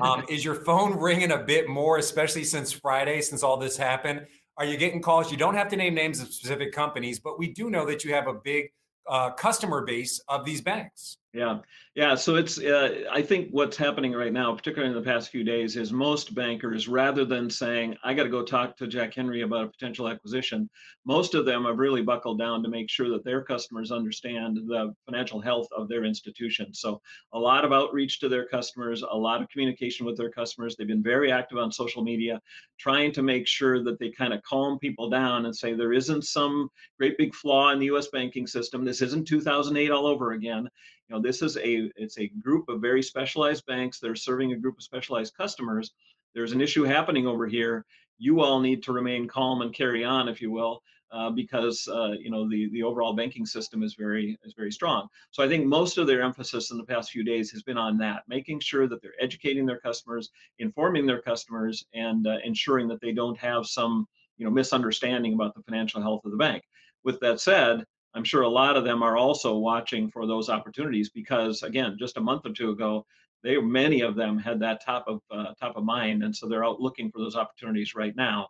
Um, 0.00 0.24
is 0.30 0.44
your 0.44 0.54
phone 0.54 0.96
ringing 0.98 1.32
a 1.32 1.38
bit 1.38 1.68
more, 1.68 1.98
especially 1.98 2.44
since 2.44 2.72
Friday, 2.72 3.20
since 3.20 3.42
all 3.42 3.56
this 3.56 3.76
happened? 3.76 4.26
Are 4.56 4.64
you 4.64 4.76
getting 4.76 5.02
calls? 5.02 5.32
You 5.32 5.36
don't 5.36 5.56
have 5.56 5.68
to 5.68 5.76
name 5.76 5.94
names 5.94 6.20
of 6.20 6.32
specific 6.32 6.72
companies, 6.72 7.18
but 7.18 7.40
we 7.40 7.52
do 7.52 7.70
know 7.70 7.84
that 7.86 8.04
you 8.04 8.14
have 8.14 8.28
a 8.28 8.34
big 8.34 8.70
uh, 9.08 9.30
customer 9.32 9.84
base 9.84 10.20
of 10.28 10.44
these 10.44 10.60
banks. 10.60 11.18
Yeah, 11.34 11.58
yeah. 11.96 12.14
So 12.14 12.36
it's 12.36 12.60
uh, 12.60 13.06
I 13.10 13.20
think 13.20 13.48
what's 13.50 13.76
happening 13.76 14.12
right 14.12 14.32
now, 14.32 14.54
particularly 14.54 14.96
in 14.96 15.02
the 15.02 15.10
past 15.10 15.30
few 15.30 15.42
days, 15.42 15.76
is 15.76 15.92
most 15.92 16.32
bankers, 16.32 16.86
rather 16.86 17.24
than 17.24 17.50
saying 17.50 17.96
I 18.04 18.14
got 18.14 18.22
to 18.22 18.28
go 18.28 18.44
talk 18.44 18.76
to 18.76 18.86
Jack 18.86 19.14
Henry 19.14 19.42
about 19.42 19.64
a 19.64 19.68
potential 19.68 20.08
acquisition, 20.08 20.70
most 21.04 21.34
of 21.34 21.44
them 21.44 21.64
have 21.64 21.78
really 21.78 22.02
buckled 22.02 22.38
down 22.38 22.62
to 22.62 22.68
make 22.68 22.88
sure 22.88 23.08
that 23.08 23.24
their 23.24 23.42
customers 23.42 23.90
understand 23.90 24.58
the 24.68 24.94
financial 25.06 25.40
health 25.40 25.66
of 25.76 25.88
their 25.88 26.04
institution. 26.04 26.72
So 26.72 27.00
a 27.32 27.38
lot 27.38 27.64
of 27.64 27.72
outreach 27.72 28.20
to 28.20 28.28
their 28.28 28.46
customers, 28.46 29.02
a 29.02 29.16
lot 29.16 29.42
of 29.42 29.48
communication 29.48 30.06
with 30.06 30.16
their 30.16 30.30
customers. 30.30 30.76
They've 30.76 30.86
been 30.86 31.02
very 31.02 31.32
active 31.32 31.58
on 31.58 31.72
social 31.72 32.04
media, 32.04 32.40
trying 32.78 33.10
to 33.10 33.22
make 33.24 33.48
sure 33.48 33.82
that 33.82 33.98
they 33.98 34.10
kind 34.12 34.32
of 34.32 34.42
calm 34.44 34.78
people 34.78 35.10
down 35.10 35.46
and 35.46 35.56
say 35.56 35.74
there 35.74 35.94
isn't 35.94 36.26
some 36.26 36.68
great 36.96 37.18
big 37.18 37.34
flaw 37.34 37.72
in 37.72 37.80
the 37.80 37.86
U.S. 37.86 38.06
banking 38.06 38.46
system. 38.46 38.84
This 38.84 39.02
isn't 39.02 39.26
2008 39.26 39.90
all 39.90 40.06
over 40.06 40.30
again 40.30 40.68
you 41.08 41.14
know 41.14 41.22
this 41.22 41.42
is 41.42 41.56
a 41.56 41.90
it's 41.96 42.18
a 42.18 42.28
group 42.28 42.68
of 42.68 42.80
very 42.80 43.02
specialized 43.02 43.66
banks 43.66 44.00
that 44.00 44.10
are 44.10 44.16
serving 44.16 44.52
a 44.52 44.56
group 44.56 44.76
of 44.78 44.82
specialized 44.82 45.36
customers. 45.36 45.92
There's 46.34 46.52
an 46.52 46.60
issue 46.60 46.84
happening 46.84 47.26
over 47.26 47.46
here. 47.46 47.84
You 48.18 48.40
all 48.40 48.60
need 48.60 48.82
to 48.84 48.92
remain 48.92 49.28
calm 49.28 49.62
and 49.62 49.74
carry 49.74 50.04
on 50.04 50.28
if 50.28 50.40
you 50.40 50.50
will 50.50 50.82
uh, 51.14 51.30
because 51.30 51.86
uh, 51.88 52.12
you 52.18 52.30
know 52.30 52.48
the 52.48 52.68
the 52.70 52.82
overall 52.82 53.12
banking 53.12 53.46
system 53.46 53.82
is 53.82 53.94
very 53.94 54.36
is 54.44 54.52
very 54.54 54.72
strong. 54.72 55.06
So 55.30 55.44
i 55.44 55.48
think 55.48 55.64
most 55.64 55.96
of 55.96 56.06
their 56.06 56.22
emphasis 56.22 56.72
in 56.72 56.76
the 56.76 56.84
past 56.84 57.10
few 57.10 57.22
days 57.22 57.50
has 57.52 57.62
been 57.62 57.78
on 57.78 57.96
that 57.98 58.24
making 58.26 58.60
sure 58.60 58.88
that 58.88 59.00
they're 59.00 59.20
educating 59.20 59.64
their 59.64 59.78
customers 59.78 60.30
informing 60.58 61.06
their 61.06 61.22
customers 61.22 61.84
and 61.94 62.26
uh, 62.26 62.38
ensuring 62.44 62.88
that 62.88 63.00
they 63.00 63.12
don't 63.12 63.38
have 63.38 63.66
some 63.66 64.06
you 64.38 64.44
know 64.44 64.50
misunderstanding 64.50 65.34
about 65.34 65.54
the 65.54 65.62
financial 65.62 66.02
health 66.02 66.24
of 66.24 66.32
the 66.32 66.36
bank. 66.36 66.64
With 67.04 67.20
that 67.20 67.40
said 67.40 67.84
I'm 68.14 68.24
sure 68.24 68.42
a 68.42 68.48
lot 68.48 68.76
of 68.76 68.84
them 68.84 69.02
are 69.02 69.16
also 69.16 69.56
watching 69.56 70.08
for 70.10 70.26
those 70.26 70.48
opportunities 70.48 71.10
because, 71.10 71.62
again, 71.62 71.96
just 71.98 72.16
a 72.16 72.20
month 72.20 72.46
or 72.46 72.52
two 72.52 72.70
ago, 72.70 73.04
they 73.42 73.58
many 73.58 74.00
of 74.00 74.16
them 74.16 74.38
had 74.38 74.58
that 74.60 74.84
top 74.84 75.04
of 75.06 75.20
uh, 75.30 75.52
top 75.60 75.76
of 75.76 75.84
mind, 75.84 76.22
and 76.22 76.34
so 76.34 76.48
they're 76.48 76.64
out 76.64 76.80
looking 76.80 77.10
for 77.10 77.18
those 77.18 77.36
opportunities 77.36 77.94
right 77.94 78.16
now. 78.16 78.48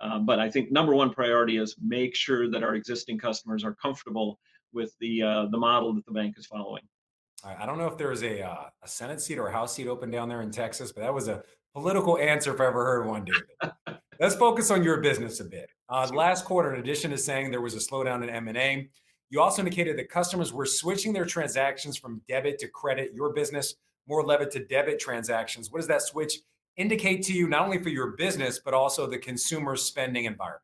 Uh, 0.00 0.18
but 0.18 0.38
I 0.38 0.50
think 0.50 0.70
number 0.70 0.94
one 0.94 1.10
priority 1.10 1.56
is 1.56 1.74
make 1.82 2.14
sure 2.14 2.50
that 2.50 2.62
our 2.62 2.74
existing 2.74 3.18
customers 3.18 3.64
are 3.64 3.74
comfortable 3.74 4.38
with 4.72 4.94
the 5.00 5.22
uh, 5.22 5.46
the 5.46 5.58
model 5.58 5.94
that 5.94 6.06
the 6.06 6.12
bank 6.12 6.36
is 6.38 6.46
following. 6.46 6.82
I 7.44 7.66
don't 7.66 7.78
know 7.78 7.86
if 7.86 7.98
there 7.98 8.08
was 8.08 8.22
a 8.22 8.42
uh, 8.42 8.68
a 8.82 8.88
Senate 8.88 9.20
seat 9.20 9.38
or 9.38 9.48
a 9.48 9.52
House 9.52 9.74
seat 9.74 9.88
open 9.88 10.10
down 10.10 10.28
there 10.28 10.42
in 10.42 10.50
Texas, 10.50 10.92
but 10.92 11.02
that 11.02 11.12
was 11.12 11.28
a 11.28 11.42
political 11.74 12.18
answer 12.18 12.54
if 12.54 12.60
I 12.60 12.66
ever 12.66 12.84
heard 12.84 13.06
one, 13.06 13.24
David. 13.24 13.98
Let's 14.20 14.34
focus 14.34 14.70
on 14.70 14.82
your 14.82 15.00
business 15.00 15.40
a 15.40 15.44
bit. 15.44 15.68
Uh, 15.88 16.08
last 16.14 16.44
quarter, 16.44 16.74
in 16.74 16.80
addition 16.80 17.10
to 17.10 17.18
saying 17.18 17.50
there 17.50 17.60
was 17.60 17.74
a 17.74 17.78
slowdown 17.78 18.22
in 18.22 18.30
M 18.30 18.48
and 18.48 18.56
A, 18.56 18.88
you 19.30 19.40
also 19.40 19.62
indicated 19.62 19.98
that 19.98 20.08
customers 20.08 20.52
were 20.52 20.66
switching 20.66 21.12
their 21.12 21.24
transactions 21.24 21.96
from 21.96 22.20
debit 22.28 22.58
to 22.60 22.68
credit. 22.68 23.12
Your 23.14 23.32
business 23.32 23.74
more 24.06 24.24
levered 24.24 24.50
to 24.52 24.64
debit 24.64 25.00
transactions. 25.00 25.70
What 25.70 25.78
does 25.78 25.88
that 25.88 26.02
switch 26.02 26.38
indicate 26.76 27.22
to 27.24 27.32
you, 27.32 27.48
not 27.48 27.62
only 27.62 27.82
for 27.82 27.88
your 27.88 28.12
business, 28.12 28.60
but 28.64 28.74
also 28.74 29.06
the 29.06 29.18
consumer 29.18 29.76
spending 29.76 30.26
environment? 30.26 30.62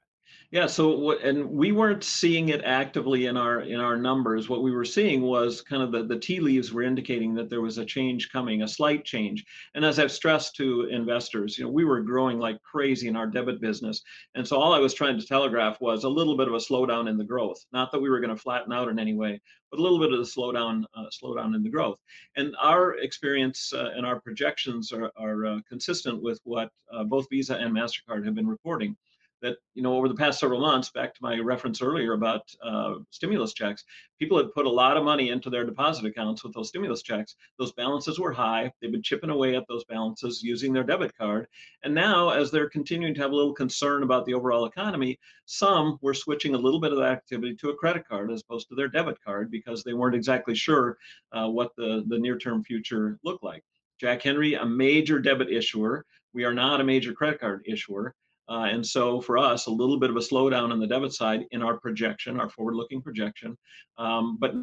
Yeah. 0.52 0.66
So 0.66 1.12
and 1.20 1.48
we 1.50 1.72
weren't 1.72 2.04
seeing 2.04 2.50
it 2.50 2.60
actively 2.62 3.24
in 3.24 3.38
our 3.38 3.62
in 3.62 3.80
our 3.80 3.96
numbers. 3.96 4.50
What 4.50 4.62
we 4.62 4.70
were 4.70 4.84
seeing 4.84 5.22
was 5.22 5.62
kind 5.62 5.82
of 5.82 5.92
the 5.92 6.04
the 6.04 6.18
tea 6.18 6.40
leaves 6.40 6.74
were 6.74 6.82
indicating 6.82 7.32
that 7.36 7.48
there 7.48 7.62
was 7.62 7.78
a 7.78 7.86
change 7.86 8.30
coming, 8.30 8.60
a 8.60 8.68
slight 8.68 9.02
change. 9.02 9.46
And 9.74 9.82
as 9.82 9.98
I've 9.98 10.12
stressed 10.12 10.54
to 10.56 10.88
investors, 10.90 11.56
you 11.56 11.64
know, 11.64 11.70
we 11.70 11.86
were 11.86 12.02
growing 12.02 12.38
like 12.38 12.60
crazy 12.62 13.08
in 13.08 13.16
our 13.16 13.26
debit 13.26 13.62
business, 13.62 14.02
and 14.34 14.46
so 14.46 14.58
all 14.58 14.74
I 14.74 14.78
was 14.78 14.92
trying 14.92 15.18
to 15.18 15.26
telegraph 15.26 15.80
was 15.80 16.04
a 16.04 16.08
little 16.10 16.36
bit 16.36 16.48
of 16.48 16.54
a 16.54 16.58
slowdown 16.58 17.08
in 17.08 17.16
the 17.16 17.24
growth. 17.24 17.64
Not 17.72 17.90
that 17.90 18.02
we 18.02 18.10
were 18.10 18.20
going 18.20 18.36
to 18.36 18.42
flatten 18.42 18.74
out 18.74 18.90
in 18.90 18.98
any 18.98 19.14
way, 19.14 19.40
but 19.70 19.80
a 19.80 19.82
little 19.82 19.98
bit 19.98 20.12
of 20.12 20.18
the 20.18 20.30
slowdown 20.30 20.84
uh, 20.94 21.06
slowdown 21.10 21.56
in 21.56 21.62
the 21.62 21.70
growth. 21.70 21.98
And 22.36 22.54
our 22.60 22.98
experience 22.98 23.72
uh, 23.72 23.92
and 23.96 24.04
our 24.04 24.20
projections 24.20 24.92
are 24.92 25.10
are 25.16 25.46
uh, 25.46 25.60
consistent 25.66 26.22
with 26.22 26.40
what 26.44 26.68
uh, 26.92 27.04
both 27.04 27.26
Visa 27.30 27.56
and 27.56 27.74
Mastercard 27.74 28.26
have 28.26 28.34
been 28.34 28.46
reporting 28.46 28.98
that 29.42 29.56
you 29.74 29.82
know 29.82 29.94
over 29.96 30.08
the 30.08 30.14
past 30.14 30.40
several 30.40 30.60
months 30.60 30.90
back 30.90 31.14
to 31.14 31.20
my 31.22 31.38
reference 31.38 31.82
earlier 31.82 32.12
about 32.12 32.48
uh, 32.62 32.94
stimulus 33.10 33.52
checks 33.52 33.84
people 34.22 34.38
had 34.38 34.54
put 34.54 34.66
a 34.66 34.70
lot 34.70 34.96
of 34.96 35.02
money 35.02 35.30
into 35.30 35.50
their 35.50 35.64
deposit 35.64 36.04
accounts 36.06 36.44
with 36.44 36.54
those 36.54 36.68
stimulus 36.68 37.02
checks. 37.02 37.34
Those 37.58 37.72
balances 37.72 38.20
were 38.20 38.32
high. 38.32 38.70
They've 38.80 38.92
been 38.92 39.02
chipping 39.02 39.30
away 39.30 39.56
at 39.56 39.64
those 39.68 39.84
balances 39.86 40.44
using 40.44 40.72
their 40.72 40.84
debit 40.84 41.12
card. 41.18 41.48
And 41.82 41.92
now 41.92 42.30
as 42.30 42.48
they're 42.48 42.68
continuing 42.68 43.14
to 43.14 43.20
have 43.20 43.32
a 43.32 43.34
little 43.34 43.52
concern 43.52 44.04
about 44.04 44.24
the 44.24 44.34
overall 44.34 44.66
economy 44.66 45.18
some 45.44 45.98
were 46.02 46.14
switching 46.14 46.54
a 46.54 46.58
little 46.58 46.78
bit 46.78 46.92
of 46.92 46.98
that 46.98 47.10
activity 47.10 47.56
to 47.56 47.70
a 47.70 47.74
credit 47.74 48.06
card 48.06 48.30
as 48.30 48.42
opposed 48.42 48.68
to 48.68 48.76
their 48.76 48.86
debit 48.86 49.16
card 49.24 49.50
because 49.50 49.82
they 49.82 49.92
weren't 49.92 50.14
exactly 50.14 50.54
sure 50.54 50.98
uh, 51.32 51.48
what 51.48 51.74
the, 51.76 52.04
the 52.06 52.18
near 52.18 52.38
term 52.38 52.62
future 52.62 53.18
looked 53.24 53.42
like. 53.42 53.64
Jack 53.98 54.22
henry 54.22 54.54
a 54.54 54.64
major 54.64 55.18
debit 55.18 55.50
issuer. 55.50 56.06
We 56.32 56.44
are 56.44 56.54
not 56.54 56.80
a 56.80 56.84
major 56.84 57.12
credit 57.12 57.40
card 57.40 57.64
issuer 57.66 58.14
uh, 58.48 58.68
and 58.70 58.84
so 58.84 59.20
for 59.20 59.38
us, 59.38 59.66
a 59.66 59.70
little 59.70 59.98
bit 59.98 60.10
of 60.10 60.16
a 60.16 60.20
slowdown 60.20 60.70
on 60.72 60.80
the 60.80 60.86
debit 60.86 61.12
side 61.12 61.46
in 61.52 61.62
our 61.62 61.78
projection, 61.78 62.40
our 62.40 62.48
forward-looking 62.48 63.02
projection, 63.02 63.56
um, 63.98 64.36
but 64.40 64.54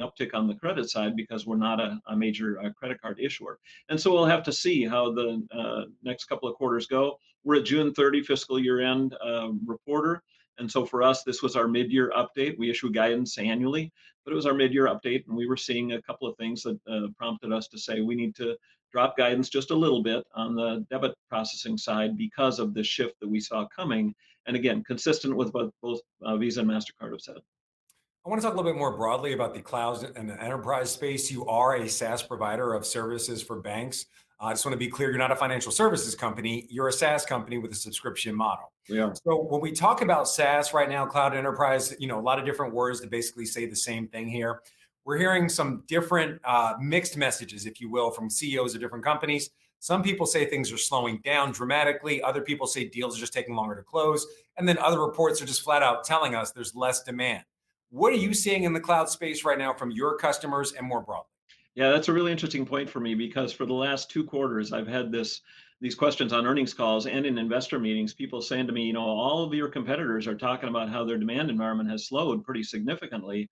uptick 0.00 0.34
on 0.34 0.46
the 0.46 0.54
credit 0.54 0.88
side 0.88 1.16
because 1.16 1.46
we're 1.46 1.56
not 1.56 1.80
a, 1.80 2.00
a 2.06 2.16
major 2.16 2.60
uh, 2.60 2.70
credit 2.70 3.00
card 3.00 3.18
issuer. 3.20 3.58
And 3.88 4.00
so 4.00 4.12
we'll 4.12 4.26
have 4.26 4.44
to 4.44 4.52
see 4.52 4.84
how 4.84 5.12
the 5.12 5.46
uh, 5.52 5.90
next 6.02 6.26
couple 6.26 6.48
of 6.48 6.54
quarters 6.54 6.86
go. 6.86 7.18
We're 7.44 7.56
a 7.56 7.62
June 7.62 7.92
30 7.92 8.22
fiscal 8.22 8.58
year 8.58 8.80
end 8.80 9.16
uh, 9.24 9.48
reporter. 9.66 10.22
And 10.58 10.70
so 10.70 10.84
for 10.84 11.02
us, 11.02 11.22
this 11.22 11.42
was 11.42 11.56
our 11.56 11.68
mid-year 11.68 12.12
update. 12.16 12.58
We 12.58 12.70
issue 12.70 12.90
guidance 12.90 13.38
annually, 13.38 13.92
but 14.24 14.32
it 14.32 14.36
was 14.36 14.46
our 14.46 14.54
mid-year 14.54 14.86
update, 14.86 15.24
and 15.28 15.36
we 15.36 15.46
were 15.46 15.56
seeing 15.56 15.92
a 15.92 16.02
couple 16.02 16.28
of 16.28 16.36
things 16.36 16.62
that 16.64 16.78
uh, 16.90 17.08
prompted 17.16 17.52
us 17.52 17.68
to 17.68 17.78
say 17.78 18.00
we 18.00 18.16
need 18.16 18.34
to 18.36 18.56
drop 18.92 19.16
guidance 19.16 19.48
just 19.48 19.70
a 19.70 19.74
little 19.74 20.02
bit 20.02 20.24
on 20.34 20.54
the 20.54 20.84
debit 20.90 21.14
processing 21.28 21.76
side 21.76 22.16
because 22.16 22.58
of 22.58 22.74
the 22.74 22.82
shift 22.82 23.18
that 23.20 23.28
we 23.28 23.40
saw 23.40 23.66
coming. 23.66 24.14
And 24.46 24.56
again, 24.56 24.82
consistent 24.84 25.36
with 25.36 25.52
what 25.52 25.70
both 25.82 26.00
uh, 26.22 26.36
Visa 26.36 26.60
and 26.60 26.70
MasterCard 26.70 27.12
have 27.12 27.20
said. 27.20 27.36
I 28.24 28.30
want 28.30 28.40
to 28.40 28.46
talk 28.46 28.54
a 28.54 28.56
little 28.56 28.72
bit 28.72 28.78
more 28.78 28.96
broadly 28.96 29.32
about 29.32 29.54
the 29.54 29.60
cloud 29.60 30.04
and 30.16 30.28
the 30.28 30.42
enterprise 30.42 30.90
space. 30.90 31.30
You 31.30 31.46
are 31.46 31.76
a 31.76 31.88
SaaS 31.88 32.22
provider 32.22 32.74
of 32.74 32.84
services 32.84 33.42
for 33.42 33.60
banks. 33.60 34.06
I 34.40 34.52
just 34.52 34.64
want 34.64 34.74
to 34.74 34.78
be 34.78 34.88
clear 34.88 35.08
you're 35.08 35.18
not 35.18 35.32
a 35.32 35.36
financial 35.36 35.72
services 35.72 36.14
company, 36.14 36.66
you're 36.70 36.88
a 36.88 36.92
SaaS 36.92 37.24
company 37.26 37.58
with 37.58 37.72
a 37.72 37.74
subscription 37.74 38.34
model. 38.34 38.70
Yeah. 38.88 39.12
So 39.12 39.42
when 39.42 39.60
we 39.60 39.72
talk 39.72 40.00
about 40.00 40.28
SaaS 40.28 40.72
right 40.72 40.88
now, 40.88 41.06
cloud 41.06 41.34
enterprise, 41.34 41.94
you 41.98 42.06
know, 42.06 42.20
a 42.20 42.22
lot 42.22 42.38
of 42.38 42.44
different 42.44 42.72
words 42.72 43.00
to 43.00 43.08
basically 43.08 43.46
say 43.46 43.66
the 43.66 43.76
same 43.76 44.06
thing 44.08 44.28
here 44.28 44.60
we're 45.08 45.16
hearing 45.16 45.48
some 45.48 45.84
different 45.86 46.38
uh, 46.44 46.74
mixed 46.78 47.16
messages, 47.16 47.64
if 47.64 47.80
you 47.80 47.88
will, 47.88 48.10
from 48.10 48.28
CEOs 48.28 48.74
of 48.74 48.80
different 48.82 49.02
companies. 49.02 49.48
Some 49.78 50.02
people 50.02 50.26
say 50.26 50.44
things 50.44 50.70
are 50.70 50.76
slowing 50.76 51.22
down 51.24 51.50
dramatically. 51.50 52.20
Other 52.20 52.42
people 52.42 52.66
say 52.66 52.90
deals 52.90 53.16
are 53.16 53.20
just 53.20 53.32
taking 53.32 53.54
longer 53.54 53.74
to 53.74 53.82
close. 53.82 54.26
And 54.58 54.68
then 54.68 54.76
other 54.76 55.00
reports 55.00 55.40
are 55.40 55.46
just 55.46 55.62
flat 55.62 55.82
out 55.82 56.04
telling 56.04 56.34
us 56.34 56.50
there's 56.50 56.74
less 56.74 57.04
demand. 57.04 57.42
What 57.88 58.12
are 58.12 58.16
you 58.16 58.34
seeing 58.34 58.64
in 58.64 58.74
the 58.74 58.80
cloud 58.80 59.08
space 59.08 59.46
right 59.46 59.56
now 59.56 59.72
from 59.72 59.90
your 59.90 60.18
customers 60.18 60.74
and 60.74 60.86
more 60.86 61.00
broadly? 61.00 61.30
Yeah, 61.74 61.88
that's 61.90 62.08
a 62.08 62.12
really 62.12 62.30
interesting 62.30 62.66
point 62.66 62.90
for 62.90 63.00
me 63.00 63.14
because 63.14 63.50
for 63.50 63.64
the 63.64 63.72
last 63.72 64.10
two 64.10 64.24
quarters, 64.24 64.74
I've 64.74 64.88
had 64.88 65.10
this 65.10 65.40
these 65.80 65.94
questions 65.94 66.32
on 66.32 66.44
earnings 66.44 66.74
calls 66.74 67.06
and 67.06 67.24
in 67.24 67.38
investor 67.38 67.78
meetings. 67.78 68.12
People 68.12 68.42
saying 68.42 68.66
to 68.66 68.72
me, 68.72 68.82
you 68.82 68.92
know, 68.92 69.00
all 69.00 69.44
of 69.44 69.54
your 69.54 69.68
competitors 69.68 70.26
are 70.26 70.34
talking 70.34 70.68
about 70.68 70.88
how 70.90 71.04
their 71.04 71.18
demand 71.18 71.50
environment 71.50 71.88
has 71.88 72.08
slowed 72.08 72.42
pretty 72.44 72.64
significantly, 72.64 73.48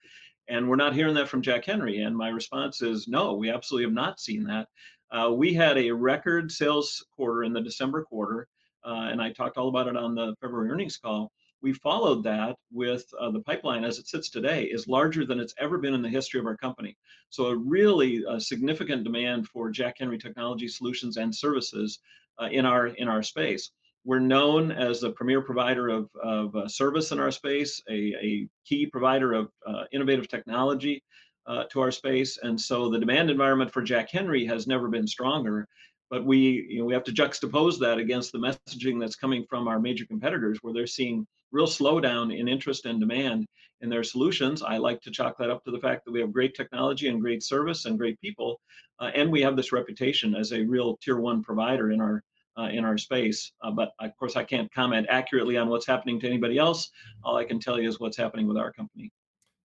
and 0.48 0.68
we're 0.68 0.76
not 0.76 0.94
hearing 0.94 1.14
that 1.14 1.28
from 1.28 1.42
Jack 1.42 1.64
Henry. 1.64 2.00
And 2.02 2.16
my 2.16 2.28
response 2.28 2.82
is 2.82 3.08
no, 3.08 3.34
we 3.34 3.50
absolutely 3.50 3.84
have 3.84 3.94
not 3.94 4.20
seen 4.20 4.44
that. 4.44 4.68
Uh, 5.10 5.32
we 5.32 5.54
had 5.54 5.78
a 5.78 5.90
record 5.90 6.50
sales 6.50 7.04
quarter 7.14 7.44
in 7.44 7.52
the 7.52 7.60
December 7.60 8.02
quarter, 8.04 8.48
uh, 8.84 9.08
and 9.10 9.20
I 9.22 9.32
talked 9.32 9.56
all 9.56 9.68
about 9.68 9.88
it 9.88 9.96
on 9.96 10.14
the 10.14 10.34
February 10.40 10.70
earnings 10.70 10.96
call. 10.96 11.30
We 11.62 11.72
followed 11.72 12.22
that 12.24 12.56
with 12.70 13.04
uh, 13.18 13.30
the 13.30 13.40
pipeline 13.40 13.84
as 13.84 13.98
it 13.98 14.08
sits 14.08 14.28
today 14.30 14.64
is 14.64 14.88
larger 14.88 15.24
than 15.24 15.40
it's 15.40 15.54
ever 15.58 15.78
been 15.78 15.94
in 15.94 16.02
the 16.02 16.08
history 16.08 16.38
of 16.38 16.46
our 16.46 16.56
company. 16.56 16.96
So 17.30 17.46
a 17.46 17.56
really 17.56 18.24
uh, 18.24 18.38
significant 18.38 19.04
demand 19.04 19.48
for 19.48 19.70
Jack 19.70 19.96
Henry 19.98 20.18
technology 20.18 20.68
solutions 20.68 21.16
and 21.16 21.34
services 21.34 22.00
uh, 22.40 22.48
in 22.50 22.66
our 22.66 22.88
in 22.88 23.08
our 23.08 23.22
space. 23.22 23.70
We're 24.06 24.20
known 24.20 24.70
as 24.70 25.00
the 25.00 25.10
premier 25.10 25.42
provider 25.42 25.88
of, 25.88 26.08
of 26.22 26.54
uh, 26.54 26.68
service 26.68 27.10
in 27.10 27.18
our 27.18 27.32
space, 27.32 27.82
a, 27.90 28.14
a 28.22 28.48
key 28.64 28.86
provider 28.86 29.32
of 29.32 29.50
uh, 29.66 29.82
innovative 29.92 30.28
technology 30.28 31.02
uh, 31.48 31.64
to 31.72 31.80
our 31.80 31.90
space. 31.90 32.38
And 32.40 32.58
so 32.58 32.88
the 32.88 33.00
demand 33.00 33.30
environment 33.30 33.72
for 33.72 33.82
Jack 33.82 34.08
Henry 34.08 34.46
has 34.46 34.68
never 34.68 34.86
been 34.86 35.08
stronger. 35.08 35.66
But 36.08 36.24
we, 36.24 36.38
you 36.70 36.78
know, 36.78 36.84
we 36.84 36.94
have 36.94 37.02
to 37.02 37.12
juxtapose 37.12 37.80
that 37.80 37.98
against 37.98 38.30
the 38.30 38.38
messaging 38.38 39.00
that's 39.00 39.16
coming 39.16 39.44
from 39.50 39.66
our 39.66 39.80
major 39.80 40.06
competitors, 40.06 40.58
where 40.62 40.72
they're 40.72 40.86
seeing 40.86 41.26
real 41.50 41.66
slowdown 41.66 42.32
in 42.32 42.46
interest 42.46 42.86
and 42.86 43.00
demand 43.00 43.44
in 43.80 43.88
their 43.88 44.04
solutions. 44.04 44.62
I 44.62 44.76
like 44.76 45.00
to 45.00 45.10
chalk 45.10 45.36
that 45.38 45.50
up 45.50 45.64
to 45.64 45.72
the 45.72 45.80
fact 45.80 46.04
that 46.04 46.12
we 46.12 46.20
have 46.20 46.32
great 46.32 46.54
technology 46.54 47.08
and 47.08 47.20
great 47.20 47.42
service 47.42 47.86
and 47.86 47.98
great 47.98 48.20
people, 48.20 48.60
uh, 49.00 49.10
and 49.16 49.32
we 49.32 49.42
have 49.42 49.56
this 49.56 49.72
reputation 49.72 50.36
as 50.36 50.52
a 50.52 50.62
real 50.62 50.96
tier 51.02 51.18
one 51.18 51.42
provider 51.42 51.90
in 51.90 52.00
our 52.00 52.22
uh, 52.58 52.68
in 52.72 52.84
our 52.84 52.98
space. 52.98 53.52
Uh, 53.62 53.70
but 53.70 53.92
of 54.00 54.16
course, 54.18 54.36
I 54.36 54.44
can't 54.44 54.72
comment 54.72 55.06
accurately 55.10 55.56
on 55.56 55.68
what's 55.68 55.86
happening 55.86 56.18
to 56.20 56.26
anybody 56.26 56.58
else. 56.58 56.90
All 57.22 57.36
I 57.36 57.44
can 57.44 57.60
tell 57.60 57.80
you 57.80 57.88
is 57.88 58.00
what's 58.00 58.16
happening 58.16 58.46
with 58.46 58.56
our 58.56 58.72
company. 58.72 59.12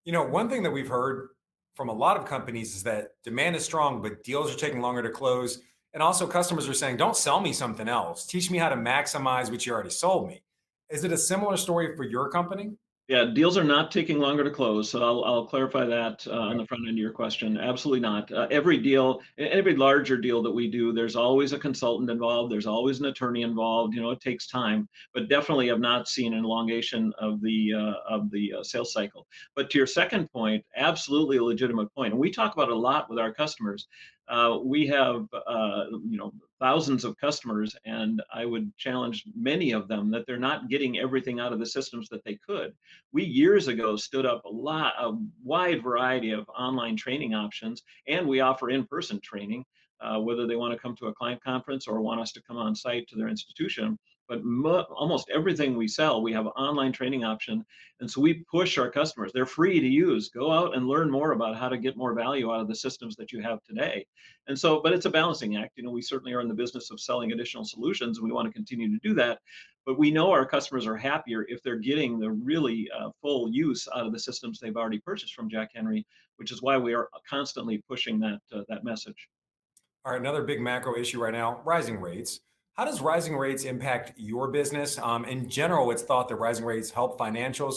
You 0.06 0.14
know, 0.14 0.26
one 0.26 0.50
thing 0.50 0.64
that 0.64 0.72
we've 0.72 0.88
heard 0.88 1.30
from 1.76 1.90
a 1.90 1.94
lot 1.94 2.18
of 2.18 2.26
companies 2.26 2.76
is 2.76 2.84
that 2.84 3.10
demand 3.24 3.56
is 3.56 3.64
strong, 3.64 4.02
but 4.02 4.24
deals 4.24 4.54
are 4.54 4.58
taking 4.58 4.82
longer 4.82 5.02
to 5.04 5.10
close. 5.10 5.62
And 5.94 6.02
also, 6.02 6.26
customers 6.26 6.70
are 6.70 6.74
saying, 6.74 6.98
don't 6.98 7.18
sell 7.18 7.40
me 7.40 7.54
something 7.54 7.88
else. 7.88 8.26
Teach 8.26 8.50
me 8.50 8.58
how 8.58 8.70
to 8.70 8.76
maximize 8.76 9.52
what 9.52 9.66
you 9.66 9.74
already 9.74 9.90
sold 9.90 10.28
me. 10.28 10.42
Is 10.90 11.04
it 11.04 11.12
a 11.12 11.18
similar 11.18 11.58
story 11.58 11.96
for 11.96 12.04
your 12.04 12.30
company? 12.30 12.72
Yeah, 13.12 13.26
deals 13.26 13.58
are 13.58 13.64
not 13.66 13.92
taking 13.92 14.20
longer 14.20 14.42
to 14.42 14.50
close. 14.50 14.90
So 14.90 15.04
I'll, 15.04 15.26
I'll 15.26 15.46
clarify 15.46 15.84
that 15.84 16.26
uh, 16.28 16.32
on 16.32 16.56
the 16.56 16.66
front 16.66 16.88
end 16.88 16.96
of 16.96 17.02
your 17.02 17.12
question. 17.12 17.58
Absolutely 17.58 18.00
not. 18.00 18.32
Uh, 18.32 18.48
every 18.50 18.78
deal, 18.78 19.20
every 19.38 19.76
larger 19.76 20.16
deal 20.16 20.42
that 20.42 20.52
we 20.52 20.72
do, 20.72 20.94
there's 20.94 21.18
always 21.18 21.52
a 21.52 21.60
consultant 21.60 22.10
involved. 22.10 22.50
There's 22.50 22.68
always 22.68 23.02
an 23.02 23.08
attorney 23.08 23.42
involved. 23.42 23.94
You 23.94 24.02
know, 24.02 24.12
it 24.12 24.22
takes 24.22 24.48
time, 24.48 24.88
but 25.14 25.28
definitely 25.28 25.68
have 25.68 25.82
not 25.82 26.08
seen 26.08 26.34
an 26.34 26.46
elongation 26.46 27.12
of 27.20 27.42
the 27.42 27.74
uh, 27.74 27.96
of 28.10 28.32
the 28.32 28.54
uh, 28.60 28.64
sales 28.64 28.94
cycle. 28.94 29.28
But 29.58 29.70
to 29.72 29.78
your 29.78 29.88
second 29.88 30.32
point, 30.32 30.64
absolutely 30.78 31.36
a 31.36 31.44
legitimate 31.44 31.94
point. 31.94 32.14
And 32.14 32.22
we 32.22 32.32
talk 32.32 32.54
about 32.54 32.70
a 32.70 32.76
lot 32.76 33.10
with 33.10 33.20
our 33.20 33.34
customers. 33.34 33.90
Uh, 34.28 34.60
we 34.64 34.88
have, 34.88 35.28
uh, 35.34 35.86
you 36.08 36.18
know, 36.18 36.34
thousands 36.60 37.04
of 37.04 37.18
customers, 37.18 37.76
and 37.86 38.22
I 38.34 38.46
would 38.46 38.72
challenge 38.78 39.26
many 39.36 39.72
of 39.72 39.88
them 39.88 40.12
that 40.12 40.26
they're 40.26 40.38
not 40.38 40.70
getting 40.70 41.00
everything 41.00 41.40
out 41.40 41.52
of 41.52 41.60
the 41.60 41.66
systems 41.66 42.08
that 42.10 42.24
they 42.24 42.40
could. 42.48 42.74
We 43.12 43.24
years 43.24 43.68
ago 43.68 43.96
stood 43.96 44.26
up 44.26 44.46
a 44.46 44.50
lot, 44.50 44.94
a 45.00 45.14
wide 45.44 45.84
variety 45.84 46.32
of 46.32 46.48
online 46.50 46.96
training 46.96 47.34
options, 47.34 47.82
and 48.08 48.28
we 48.28 48.40
offer 48.40 48.70
in-person 48.70 49.20
training, 49.22 49.66
uh, 50.00 50.20
whether 50.20 50.48
they 50.48 50.56
want 50.56 50.74
to 50.74 50.80
come 50.80 50.96
to 50.98 51.08
a 51.08 51.14
client 51.14 51.44
conference 51.44 51.88
or 51.88 52.00
want 52.02 52.22
us 52.22 52.32
to 52.34 52.42
come 52.44 52.58
on 52.58 52.76
site 52.76 53.08
to 53.08 53.16
their 53.16 53.28
institution 53.28 53.98
but 54.28 54.44
mo- 54.44 54.86
almost 54.96 55.30
everything 55.30 55.76
we 55.76 55.88
sell, 55.88 56.22
we 56.22 56.32
have 56.34 56.46
an 56.46 56.54
online 56.54 56.92
training 56.92 57.24
option. 57.24 57.66
And 58.00 58.10
so 58.10 58.22
we 58.22 58.46
push 58.50 58.78
our 58.78 58.90
customers. 58.90 59.32
They're 59.34 59.46
free 59.46 59.80
to 59.80 59.88
use. 59.88 60.30
Go 60.30 60.52
out 60.52 60.76
and 60.76 60.88
learn 60.88 61.12
more 61.12 61.34
about 61.34 61.58
how 61.58 61.70
to 61.70 61.78
get 61.78 61.98
more 61.98 62.14
value 62.14 62.52
out 62.52 62.62
of 62.62 62.68
the 62.68 62.76
systems 62.76 63.16
that 63.18 63.32
you 63.32 63.42
have 63.42 63.62
today. 63.64 64.06
And 64.48 64.58
so, 64.58 64.82
but 64.82 64.94
it's 64.94 65.06
a 65.06 65.10
balancing 65.10 65.58
act. 65.58 65.74
You 65.76 65.84
know, 65.84 65.92
we 65.92 66.02
certainly 66.02 66.34
are 66.34 66.42
in 66.42 66.48
the 66.48 66.54
business 66.54 66.92
of 66.92 67.00
selling 67.00 67.32
additional 67.32 67.66
solutions 67.66 68.18
and 68.18 68.26
we 68.26 68.34
want 68.34 68.48
to 68.48 68.54
continue 68.54 68.90
to 68.90 69.00
do 69.08 69.14
that. 69.16 69.40
But 69.86 69.98
we 70.00 70.12
know 70.12 70.32
our 70.32 70.46
customers 70.46 70.86
are 70.86 70.98
happier 70.98 71.46
if 71.50 71.62
they're 71.64 71.78
getting 71.78 72.20
the 72.20 72.32
really 72.32 72.90
uh, 72.98 73.10
full 73.22 73.52
use 73.52 73.88
out 73.96 74.06
of 74.06 74.14
the 74.14 74.20
systems 74.20 74.60
they've 74.60 74.78
already 74.78 75.00
purchased 75.00 75.34
from 75.34 75.50
Jack 75.50 75.72
Henry, 75.74 76.06
which 76.38 76.52
is 76.52 76.62
why 76.62 76.78
we 76.78 76.94
are 76.94 77.10
constantly 77.28 77.84
pushing 77.88 78.20
that 78.20 78.40
uh, 78.54 78.62
that 78.70 78.84
message. 78.84 79.28
All 80.06 80.12
right, 80.12 80.22
another 80.22 80.44
big 80.44 80.62
macro 80.62 80.96
issue 80.96 81.22
right 81.22 81.34
now: 81.34 81.62
rising 81.66 82.00
rates. 82.00 82.42
How 82.82 82.86
does 82.86 83.00
rising 83.00 83.38
rates 83.38 83.64
impact 83.66 84.14
your 84.18 84.48
business? 84.48 84.98
Um, 84.98 85.24
in 85.26 85.48
general, 85.48 85.92
it's 85.92 86.02
thought 86.02 86.28
that 86.30 86.38
rising 86.38 86.66
rates 86.66 86.90
help 86.90 87.20
financials, 87.20 87.76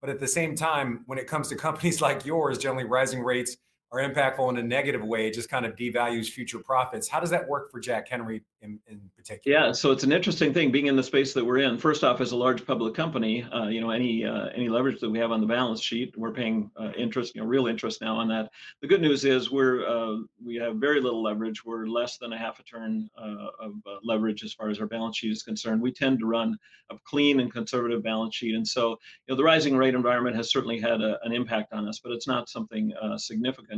but 0.00 0.08
at 0.08 0.18
the 0.18 0.26
same 0.26 0.56
time, 0.56 1.02
when 1.04 1.18
it 1.18 1.26
comes 1.26 1.48
to 1.48 1.56
companies 1.56 2.00
like 2.06 2.24
yours, 2.24 2.56
generally 2.56 2.84
rising 2.84 3.22
rates 3.22 3.58
are 3.92 4.00
impactful 4.00 4.50
in 4.50 4.56
a 4.58 4.62
negative 4.62 5.04
way. 5.04 5.28
It 5.28 5.34
just 5.34 5.48
kind 5.48 5.64
of 5.64 5.76
devalues 5.76 6.26
future 6.26 6.58
profits. 6.58 7.08
How 7.08 7.20
does 7.20 7.30
that 7.30 7.46
work 7.48 7.70
for 7.70 7.78
Jack 7.78 8.08
Henry 8.08 8.42
in, 8.60 8.80
in 8.88 9.00
particular? 9.16 9.56
Yeah, 9.56 9.72
so 9.72 9.92
it's 9.92 10.02
an 10.02 10.12
interesting 10.12 10.52
thing 10.52 10.72
being 10.72 10.86
in 10.86 10.96
the 10.96 11.02
space 11.02 11.32
that 11.34 11.44
we're 11.44 11.58
in. 11.58 11.78
First 11.78 12.02
off, 12.02 12.20
as 12.20 12.32
a 12.32 12.36
large 12.36 12.66
public 12.66 12.94
company, 12.94 13.44
uh, 13.44 13.68
you 13.68 13.80
know, 13.80 13.90
any 13.90 14.24
uh, 14.24 14.46
any 14.54 14.68
leverage 14.68 15.00
that 15.00 15.10
we 15.10 15.18
have 15.18 15.30
on 15.30 15.40
the 15.40 15.46
balance 15.46 15.80
sheet, 15.80 16.14
we're 16.16 16.32
paying 16.32 16.70
uh, 16.76 16.90
interest, 16.96 17.34
you 17.34 17.42
know, 17.42 17.46
real 17.46 17.68
interest 17.68 18.00
now 18.00 18.16
on 18.16 18.28
that. 18.28 18.50
The 18.82 18.88
good 18.88 19.00
news 19.00 19.24
is 19.24 19.50
we're 19.50 19.86
uh, 19.86 20.16
we 20.44 20.56
have 20.56 20.76
very 20.76 21.00
little 21.00 21.22
leverage. 21.22 21.64
We're 21.64 21.86
less 21.86 22.18
than 22.18 22.32
a 22.32 22.38
half 22.38 22.58
a 22.58 22.64
turn 22.64 23.08
uh, 23.16 23.46
of 23.60 23.74
uh, 23.86 23.96
leverage 24.02 24.42
as 24.42 24.52
far 24.52 24.68
as 24.68 24.80
our 24.80 24.86
balance 24.86 25.18
sheet 25.18 25.30
is 25.30 25.42
concerned. 25.42 25.80
We 25.80 25.92
tend 25.92 26.18
to 26.20 26.26
run 26.26 26.58
a 26.90 26.96
clean 27.04 27.40
and 27.40 27.52
conservative 27.52 28.02
balance 28.02 28.34
sheet, 28.34 28.54
and 28.54 28.66
so 28.66 28.90
you 28.90 28.96
know, 29.28 29.36
the 29.36 29.44
rising 29.44 29.76
rate 29.76 29.94
environment 29.94 30.36
has 30.36 30.50
certainly 30.50 30.80
had 30.80 31.00
a, 31.00 31.18
an 31.24 31.32
impact 31.32 31.72
on 31.72 31.86
us, 31.88 32.00
but 32.02 32.12
it's 32.12 32.26
not 32.28 32.48
something 32.48 32.92
significant. 33.16 33.75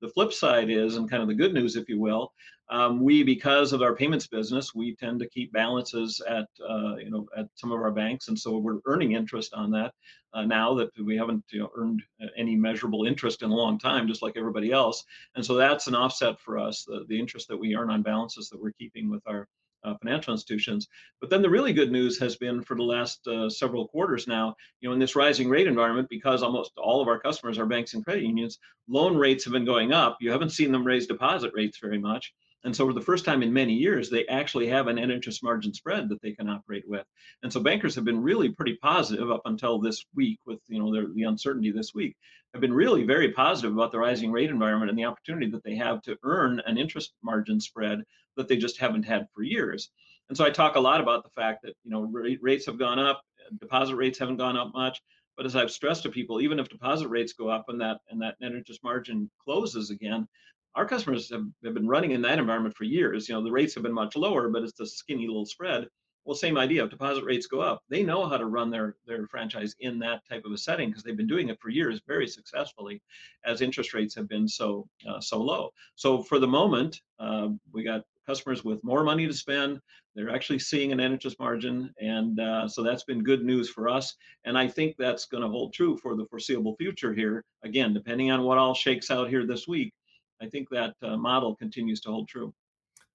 The 0.00 0.08
flip 0.08 0.32
side 0.32 0.70
is, 0.70 0.96
and 0.96 1.10
kind 1.10 1.22
of 1.22 1.28
the 1.28 1.34
good 1.34 1.54
news, 1.54 1.76
if 1.76 1.88
you 1.88 2.00
will, 2.00 2.32
um, 2.70 3.00
we, 3.02 3.24
because 3.24 3.72
of 3.72 3.82
our 3.82 3.96
payments 3.96 4.28
business, 4.28 4.74
we 4.74 4.94
tend 4.94 5.18
to 5.20 5.28
keep 5.28 5.52
balances 5.52 6.20
at, 6.28 6.46
uh, 6.68 6.96
you 6.96 7.10
know, 7.10 7.26
at 7.36 7.46
some 7.54 7.72
of 7.72 7.80
our 7.80 7.90
banks, 7.90 8.28
and 8.28 8.38
so 8.38 8.58
we're 8.58 8.78
earning 8.86 9.12
interest 9.12 9.52
on 9.54 9.70
that 9.72 9.92
uh, 10.34 10.44
now 10.44 10.72
that 10.74 10.90
we 11.04 11.16
haven't, 11.16 11.44
you 11.50 11.58
know, 11.58 11.70
earned 11.76 12.02
any 12.36 12.54
measurable 12.54 13.04
interest 13.04 13.42
in 13.42 13.50
a 13.50 13.54
long 13.54 13.78
time, 13.78 14.06
just 14.06 14.22
like 14.22 14.36
everybody 14.36 14.70
else. 14.70 15.04
And 15.34 15.44
so 15.44 15.54
that's 15.54 15.88
an 15.88 15.96
offset 15.96 16.38
for 16.38 16.58
us, 16.58 16.84
the, 16.84 17.04
the 17.08 17.18
interest 17.18 17.48
that 17.48 17.56
we 17.56 17.74
earn 17.74 17.90
on 17.90 18.02
balances 18.02 18.48
that 18.50 18.60
we're 18.62 18.72
keeping 18.72 19.10
with 19.10 19.22
our 19.26 19.48
uh, 19.84 19.94
financial 20.02 20.32
institutions. 20.32 20.88
But 21.20 21.30
then 21.30 21.42
the 21.42 21.50
really 21.50 21.72
good 21.72 21.90
news 21.90 22.18
has 22.18 22.36
been 22.36 22.62
for 22.62 22.76
the 22.76 22.82
last 22.82 23.26
uh, 23.26 23.48
several 23.48 23.88
quarters 23.88 24.26
now, 24.26 24.54
you 24.80 24.88
know, 24.88 24.92
in 24.92 24.98
this 24.98 25.16
rising 25.16 25.48
rate 25.48 25.66
environment, 25.66 26.08
because 26.10 26.42
almost 26.42 26.72
all 26.76 27.00
of 27.00 27.08
our 27.08 27.18
customers 27.18 27.58
are 27.58 27.66
banks 27.66 27.94
and 27.94 28.04
credit 28.04 28.24
unions, 28.24 28.58
loan 28.88 29.16
rates 29.16 29.44
have 29.44 29.52
been 29.52 29.64
going 29.64 29.92
up. 29.92 30.18
You 30.20 30.30
haven't 30.30 30.50
seen 30.50 30.72
them 30.72 30.84
raise 30.84 31.06
deposit 31.06 31.52
rates 31.54 31.78
very 31.80 31.98
much. 31.98 32.32
And 32.64 32.76
so 32.76 32.86
for 32.86 32.92
the 32.92 33.00
first 33.00 33.24
time 33.24 33.42
in 33.42 33.52
many 33.52 33.72
years, 33.72 34.10
they 34.10 34.26
actually 34.26 34.66
have 34.68 34.86
an 34.86 34.96
net 34.96 35.10
interest 35.10 35.42
margin 35.42 35.72
spread 35.72 36.08
that 36.08 36.20
they 36.20 36.32
can 36.32 36.48
operate 36.48 36.84
with. 36.86 37.06
And 37.42 37.52
so 37.52 37.60
bankers 37.60 37.94
have 37.94 38.04
been 38.04 38.22
really 38.22 38.50
pretty 38.50 38.76
positive 38.82 39.30
up 39.30 39.42
until 39.46 39.78
this 39.78 40.04
week 40.14 40.38
with, 40.44 40.60
you 40.68 40.78
know, 40.78 40.92
the, 40.92 41.10
the 41.14 41.22
uncertainty 41.22 41.70
this 41.70 41.94
week, 41.94 42.16
have 42.52 42.60
been 42.60 42.72
really 42.72 43.04
very 43.04 43.32
positive 43.32 43.72
about 43.72 43.92
the 43.92 43.98
rising 43.98 44.30
rate 44.30 44.50
environment 44.50 44.90
and 44.90 44.98
the 44.98 45.04
opportunity 45.04 45.50
that 45.50 45.64
they 45.64 45.74
have 45.76 46.02
to 46.02 46.18
earn 46.22 46.60
an 46.66 46.76
interest 46.76 47.14
margin 47.22 47.60
spread 47.60 48.02
that 48.36 48.48
they 48.48 48.56
just 48.56 48.78
haven't 48.78 49.04
had 49.04 49.26
for 49.34 49.42
years. 49.42 49.90
And 50.28 50.36
so 50.36 50.44
I 50.44 50.50
talk 50.50 50.76
a 50.76 50.80
lot 50.80 51.00
about 51.00 51.24
the 51.24 51.30
fact 51.30 51.62
that, 51.62 51.74
you 51.84 51.90
know, 51.90 52.02
rates 52.40 52.66
have 52.66 52.78
gone 52.78 52.98
up, 52.98 53.22
deposit 53.58 53.96
rates 53.96 54.18
haven't 54.18 54.36
gone 54.36 54.56
up 54.56 54.72
much. 54.74 55.00
But 55.36 55.46
as 55.46 55.56
I've 55.56 55.70
stressed 55.70 56.02
to 56.02 56.10
people, 56.10 56.40
even 56.40 56.58
if 56.58 56.68
deposit 56.68 57.08
rates 57.08 57.32
go 57.32 57.48
up 57.48 57.64
and 57.68 57.80
that 57.80 57.98
and 58.10 58.20
that 58.20 58.36
net 58.40 58.52
interest 58.52 58.84
margin 58.84 59.30
closes 59.42 59.90
again, 59.90 60.28
our 60.74 60.86
customers 60.86 61.30
have, 61.30 61.44
have 61.64 61.74
been 61.74 61.88
running 61.88 62.12
in 62.12 62.22
that 62.22 62.38
environment 62.38 62.76
for 62.76 62.84
years. 62.84 63.28
You 63.28 63.34
know, 63.34 63.42
the 63.42 63.50
rates 63.50 63.74
have 63.74 63.82
been 63.82 63.92
much 63.92 64.16
lower, 64.16 64.48
but 64.48 64.62
it's 64.62 64.80
a 64.80 64.86
skinny 64.86 65.26
little 65.26 65.46
spread. 65.46 65.88
Well, 66.24 66.34
same 66.36 66.58
idea. 66.58 66.84
If 66.84 66.90
deposit 66.90 67.24
rates 67.24 67.46
go 67.46 67.60
up, 67.60 67.82
they 67.88 68.02
know 68.02 68.26
how 68.28 68.36
to 68.36 68.44
run 68.44 68.70
their 68.70 68.96
their 69.06 69.26
franchise 69.26 69.74
in 69.80 69.98
that 70.00 70.20
type 70.28 70.44
of 70.44 70.52
a 70.52 70.58
setting 70.58 70.90
because 70.90 71.02
they've 71.02 71.16
been 71.16 71.26
doing 71.26 71.48
it 71.48 71.58
for 71.60 71.70
years 71.70 72.02
very 72.06 72.28
successfully, 72.28 73.02
as 73.44 73.62
interest 73.62 73.94
rates 73.94 74.14
have 74.14 74.28
been 74.28 74.46
so 74.46 74.86
uh, 75.08 75.20
so 75.20 75.40
low. 75.40 75.70
So 75.96 76.22
for 76.22 76.38
the 76.38 76.46
moment, 76.46 77.00
uh, 77.18 77.48
we 77.72 77.82
got 77.82 78.04
customers 78.26 78.62
with 78.64 78.84
more 78.84 79.02
money 79.02 79.26
to 79.26 79.32
spend. 79.32 79.80
They're 80.14 80.30
actually 80.30 80.58
seeing 80.58 80.92
an 80.92 81.00
interest 81.00 81.38
margin, 81.40 81.92
and 82.00 82.38
uh, 82.38 82.68
so 82.68 82.82
that's 82.82 83.04
been 83.04 83.24
good 83.24 83.42
news 83.42 83.70
for 83.70 83.88
us. 83.88 84.14
And 84.44 84.58
I 84.58 84.68
think 84.68 84.96
that's 84.98 85.24
going 85.26 85.42
to 85.42 85.48
hold 85.48 85.72
true 85.72 85.96
for 85.96 86.16
the 86.16 86.26
foreseeable 86.26 86.76
future 86.76 87.14
here. 87.14 87.44
Again, 87.64 87.94
depending 87.94 88.30
on 88.30 88.42
what 88.42 88.58
all 88.58 88.74
shakes 88.74 89.10
out 89.10 89.30
here 89.30 89.46
this 89.46 89.66
week, 89.66 89.92
I 90.40 90.46
think 90.46 90.68
that 90.70 90.94
uh, 91.02 91.16
model 91.16 91.54
continues 91.54 92.00
to 92.02 92.10
hold 92.10 92.28
true. 92.28 92.52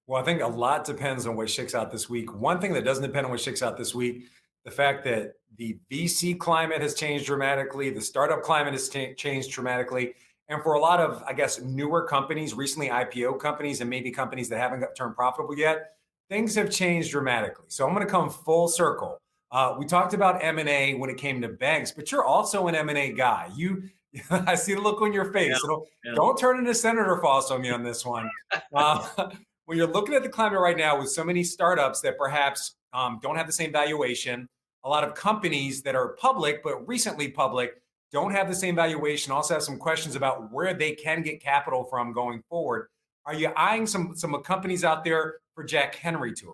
Well, 0.08 0.22
I 0.22 0.26
think 0.26 0.42
a 0.42 0.48
lot 0.48 0.86
depends 0.86 1.26
on 1.26 1.36
what 1.36 1.50
shakes 1.50 1.74
out 1.74 1.92
this 1.92 2.10
week. 2.10 2.34
One 2.34 2.62
thing 2.62 2.74
that 2.74 2.86
doesn't 2.86 3.04
depend 3.04 3.26
on 3.26 3.32
what 3.32 3.42
shakes 3.42 3.64
out 3.64 3.78
this 3.78 3.96
week, 3.96 4.28
the 4.64 4.72
fact 4.72 5.04
that 5.06 5.34
the 5.58 5.80
VC 5.92 6.38
climate 6.38 6.82
has 6.82 6.94
changed 6.94 7.26
dramatically, 7.26 7.90
the 7.90 8.02
startup 8.02 8.44
climate 8.44 8.74
has 8.74 8.88
t- 8.88 9.16
changed 9.16 9.52
dramatically. 9.52 10.14
And 10.48 10.62
for 10.62 10.74
a 10.74 10.80
lot 10.80 11.00
of, 11.00 11.24
I 11.28 11.34
guess, 11.34 11.60
newer 11.62 12.04
companies, 12.04 12.54
recently 12.54 12.90
IPO 12.90 13.40
companies, 13.40 13.82
and 13.82 13.90
maybe 13.90 14.12
companies 14.12 14.48
that 14.50 14.60
haven't 14.60 14.86
turned 14.96 15.16
profitable 15.16 15.58
yet, 15.58 15.94
things 16.30 16.54
have 16.54 16.70
changed 16.70 17.12
dramatically. 17.12 17.66
So 17.68 17.88
I'm 17.88 17.96
going 17.96 18.06
to 18.06 18.12
come 18.12 18.30
full 18.30 18.68
circle. 18.68 19.18
Uh, 19.52 19.76
we 19.78 19.86
talked 19.86 20.14
about 20.14 20.44
M&A 20.44 20.94
when 20.96 21.10
it 21.10 21.18
came 21.18 21.42
to 21.42 21.48
banks, 21.48 21.92
but 21.92 22.12
you're 22.12 22.26
also 22.26 22.68
an 22.68 22.76
M&A 22.76 23.12
guy. 23.14 23.50
You 23.56 23.90
I 24.30 24.56
see 24.56 24.74
the 24.74 24.82
look 24.82 25.02
on 25.02 25.14
your 25.14 25.32
face. 25.32 25.50
Yeah, 25.50 25.58
so 25.58 25.86
yeah. 26.04 26.14
don't 26.16 26.38
turn 26.38 26.60
into 26.60 26.74
Senator 26.74 27.20
Foss 27.22 27.52
on 27.52 27.62
me 27.62 27.70
on 27.70 27.84
this 27.84 28.06
one. 28.06 28.30
Uh, 28.74 29.06
when 29.66 29.78
you're 29.78 29.88
looking 29.88 30.16
at 30.16 30.24
the 30.24 30.30
climate 30.30 30.60
right 30.60 30.78
now 30.78 30.98
with 31.00 31.10
so 31.10 31.24
many 31.24 31.44
startups 31.44 32.02
that 32.02 32.18
perhaps 32.18 32.76
um, 32.94 33.20
don't 33.22 33.36
have 33.36 33.48
the 33.48 33.54
same 33.54 33.72
valuation, 33.72 34.48
a 34.84 34.90
lot 34.90 35.04
of 35.04 35.14
companies 35.14 35.82
that 35.82 35.96
are 35.96 36.10
public 36.16 36.64
but 36.64 36.88
recently 36.88 37.30
public 37.30 37.82
don't 38.12 38.32
have 38.32 38.48
the 38.48 38.56
same 38.56 38.76
valuation. 38.76 39.32
Also 39.32 39.54
have 39.56 39.64
some 39.64 39.78
questions 39.78 40.16
about 40.16 40.52
where 40.52 40.74
they 40.74 40.94
can 40.94 41.22
get 41.22 41.42
capital 41.42 41.84
from 41.84 42.14
going 42.14 42.42
forward. 42.50 42.88
Are 43.26 43.34
you 43.34 43.50
eyeing 43.58 43.88
some 43.88 44.16
some 44.16 44.42
companies 44.44 44.84
out 44.84 45.04
there 45.04 45.36
for 45.54 45.64
Jack 45.64 45.96
Henry 45.96 46.34
to? 46.36 46.54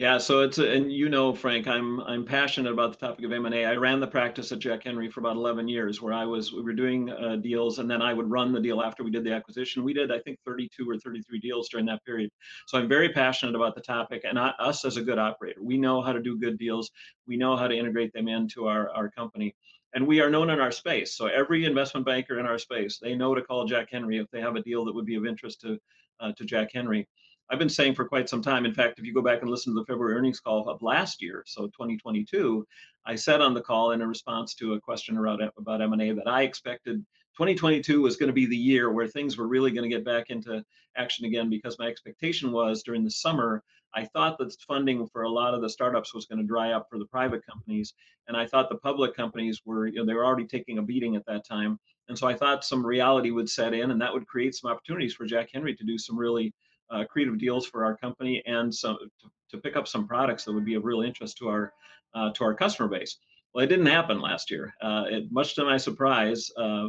Yeah, 0.00 0.16
so 0.16 0.40
it's 0.40 0.56
a, 0.56 0.66
and 0.66 0.90
you 0.90 1.10
know, 1.10 1.34
Frank, 1.34 1.68
I'm 1.68 2.00
I'm 2.00 2.24
passionate 2.24 2.72
about 2.72 2.92
the 2.92 3.06
topic 3.06 3.22
of 3.26 3.32
M&A. 3.32 3.66
I 3.66 3.76
ran 3.76 4.00
the 4.00 4.06
practice 4.06 4.50
at 4.50 4.58
Jack 4.58 4.84
Henry 4.84 5.10
for 5.10 5.20
about 5.20 5.36
11 5.36 5.68
years, 5.68 6.00
where 6.00 6.14
I 6.14 6.24
was 6.24 6.54
we 6.54 6.62
were 6.62 6.72
doing 6.72 7.10
uh, 7.10 7.36
deals, 7.36 7.80
and 7.80 7.90
then 7.90 8.00
I 8.00 8.14
would 8.14 8.30
run 8.30 8.50
the 8.50 8.62
deal 8.62 8.80
after 8.80 9.04
we 9.04 9.10
did 9.10 9.24
the 9.24 9.34
acquisition. 9.34 9.84
We 9.84 9.92
did, 9.92 10.10
I 10.10 10.18
think, 10.20 10.38
32 10.46 10.88
or 10.88 10.96
33 10.96 11.38
deals 11.40 11.68
during 11.68 11.84
that 11.84 12.02
period. 12.06 12.30
So 12.66 12.78
I'm 12.78 12.88
very 12.88 13.10
passionate 13.10 13.54
about 13.54 13.74
the 13.74 13.82
topic, 13.82 14.22
and 14.24 14.38
I, 14.38 14.54
us 14.58 14.86
as 14.86 14.96
a 14.96 15.02
good 15.02 15.18
operator, 15.18 15.62
we 15.62 15.76
know 15.76 16.00
how 16.00 16.14
to 16.14 16.22
do 16.22 16.38
good 16.38 16.56
deals. 16.56 16.90
We 17.26 17.36
know 17.36 17.54
how 17.54 17.68
to 17.68 17.76
integrate 17.76 18.14
them 18.14 18.26
into 18.26 18.68
our 18.68 18.88
our 18.92 19.10
company 19.10 19.54
and 19.92 20.06
we 20.06 20.20
are 20.22 20.30
known 20.30 20.48
in 20.48 20.60
our 20.60 20.72
space. 20.72 21.14
So 21.14 21.26
every 21.26 21.66
investment 21.66 22.06
banker 22.06 22.38
in 22.38 22.46
our 22.46 22.58
space, 22.58 22.98
they 23.02 23.14
know 23.14 23.34
to 23.34 23.42
call 23.42 23.66
Jack 23.66 23.88
Henry 23.90 24.16
if 24.16 24.30
they 24.30 24.40
have 24.40 24.56
a 24.56 24.62
deal 24.62 24.84
that 24.86 24.94
would 24.94 25.04
be 25.04 25.16
of 25.16 25.26
interest 25.26 25.60
to 25.60 25.78
uh, 26.20 26.32
to 26.38 26.44
Jack 26.46 26.70
Henry. 26.72 27.06
I've 27.50 27.58
been 27.58 27.68
saying 27.68 27.96
for 27.96 28.04
quite 28.04 28.28
some 28.28 28.42
time. 28.42 28.64
In 28.64 28.72
fact, 28.72 28.98
if 28.98 29.04
you 29.04 29.12
go 29.12 29.22
back 29.22 29.42
and 29.42 29.50
listen 29.50 29.74
to 29.74 29.80
the 29.80 29.86
February 29.86 30.14
earnings 30.14 30.38
call 30.38 30.68
of 30.68 30.82
last 30.82 31.20
year, 31.20 31.42
so 31.46 31.66
2022, 31.66 32.64
I 33.04 33.16
said 33.16 33.40
on 33.40 33.54
the 33.54 33.60
call 33.60 33.90
in 33.90 34.02
a 34.02 34.06
response 34.06 34.54
to 34.54 34.74
a 34.74 34.80
question 34.80 35.16
around 35.16 35.42
about 35.58 35.82
M&A 35.82 36.12
that 36.12 36.28
I 36.28 36.42
expected 36.42 37.04
2022 37.36 38.02
was 38.02 38.16
going 38.16 38.28
to 38.28 38.34
be 38.34 38.46
the 38.46 38.56
year 38.56 38.92
where 38.92 39.08
things 39.08 39.38
were 39.38 39.48
really 39.48 39.70
going 39.70 39.88
to 39.88 39.96
get 39.96 40.04
back 40.04 40.30
into 40.30 40.64
action 40.96 41.24
again 41.24 41.48
because 41.48 41.78
my 41.78 41.86
expectation 41.86 42.52
was 42.52 42.82
during 42.82 43.04
the 43.04 43.10
summer 43.10 43.62
I 43.94 44.04
thought 44.04 44.38
that 44.38 44.54
funding 44.68 45.06
for 45.08 45.22
a 45.22 45.28
lot 45.28 45.54
of 45.54 45.62
the 45.62 45.68
startups 45.70 46.14
was 46.14 46.26
going 46.26 46.40
to 46.40 46.46
dry 46.46 46.72
up 46.72 46.86
for 46.90 46.98
the 46.98 47.06
private 47.06 47.44
companies 47.46 47.94
and 48.28 48.36
I 48.36 48.46
thought 48.46 48.68
the 48.68 48.78
public 48.78 49.14
companies 49.14 49.62
were 49.64 49.86
you 49.86 50.00
know 50.00 50.04
they 50.04 50.14
were 50.14 50.24
already 50.24 50.46
taking 50.46 50.78
a 50.78 50.82
beating 50.82 51.16
at 51.16 51.24
that 51.26 51.46
time 51.46 51.78
and 52.08 52.18
so 52.18 52.26
I 52.26 52.34
thought 52.34 52.64
some 52.64 52.84
reality 52.84 53.30
would 53.30 53.48
set 53.48 53.74
in 53.74 53.90
and 53.90 54.00
that 54.00 54.12
would 54.12 54.26
create 54.26 54.54
some 54.54 54.70
opportunities 54.70 55.14
for 55.14 55.24
Jack 55.24 55.48
Henry 55.52 55.74
to 55.76 55.84
do 55.84 55.98
some 55.98 56.18
really 56.18 56.52
uh, 56.90 57.04
creative 57.04 57.38
deals 57.38 57.66
for 57.66 57.84
our 57.84 57.96
company 57.96 58.42
and 58.46 58.74
so 58.74 58.96
to, 58.96 59.30
to, 59.50 59.58
pick 59.58 59.76
up 59.76 59.86
some 59.86 60.06
products 60.06 60.44
that 60.44 60.52
would 60.52 60.64
be 60.64 60.74
of 60.74 60.84
real 60.84 61.02
interest 61.02 61.36
to 61.38 61.48
our 61.48 61.72
uh, 62.14 62.30
to 62.32 62.44
our 62.44 62.54
customer 62.54 62.88
base. 62.88 63.18
Well, 63.54 63.64
it 63.64 63.68
didn't 63.68 63.86
happen 63.86 64.20
last 64.20 64.50
year. 64.50 64.74
Uh, 64.82 65.04
it, 65.08 65.24
much 65.30 65.54
to 65.54 65.64
my 65.64 65.76
surprise, 65.76 66.50
uh, 66.56 66.88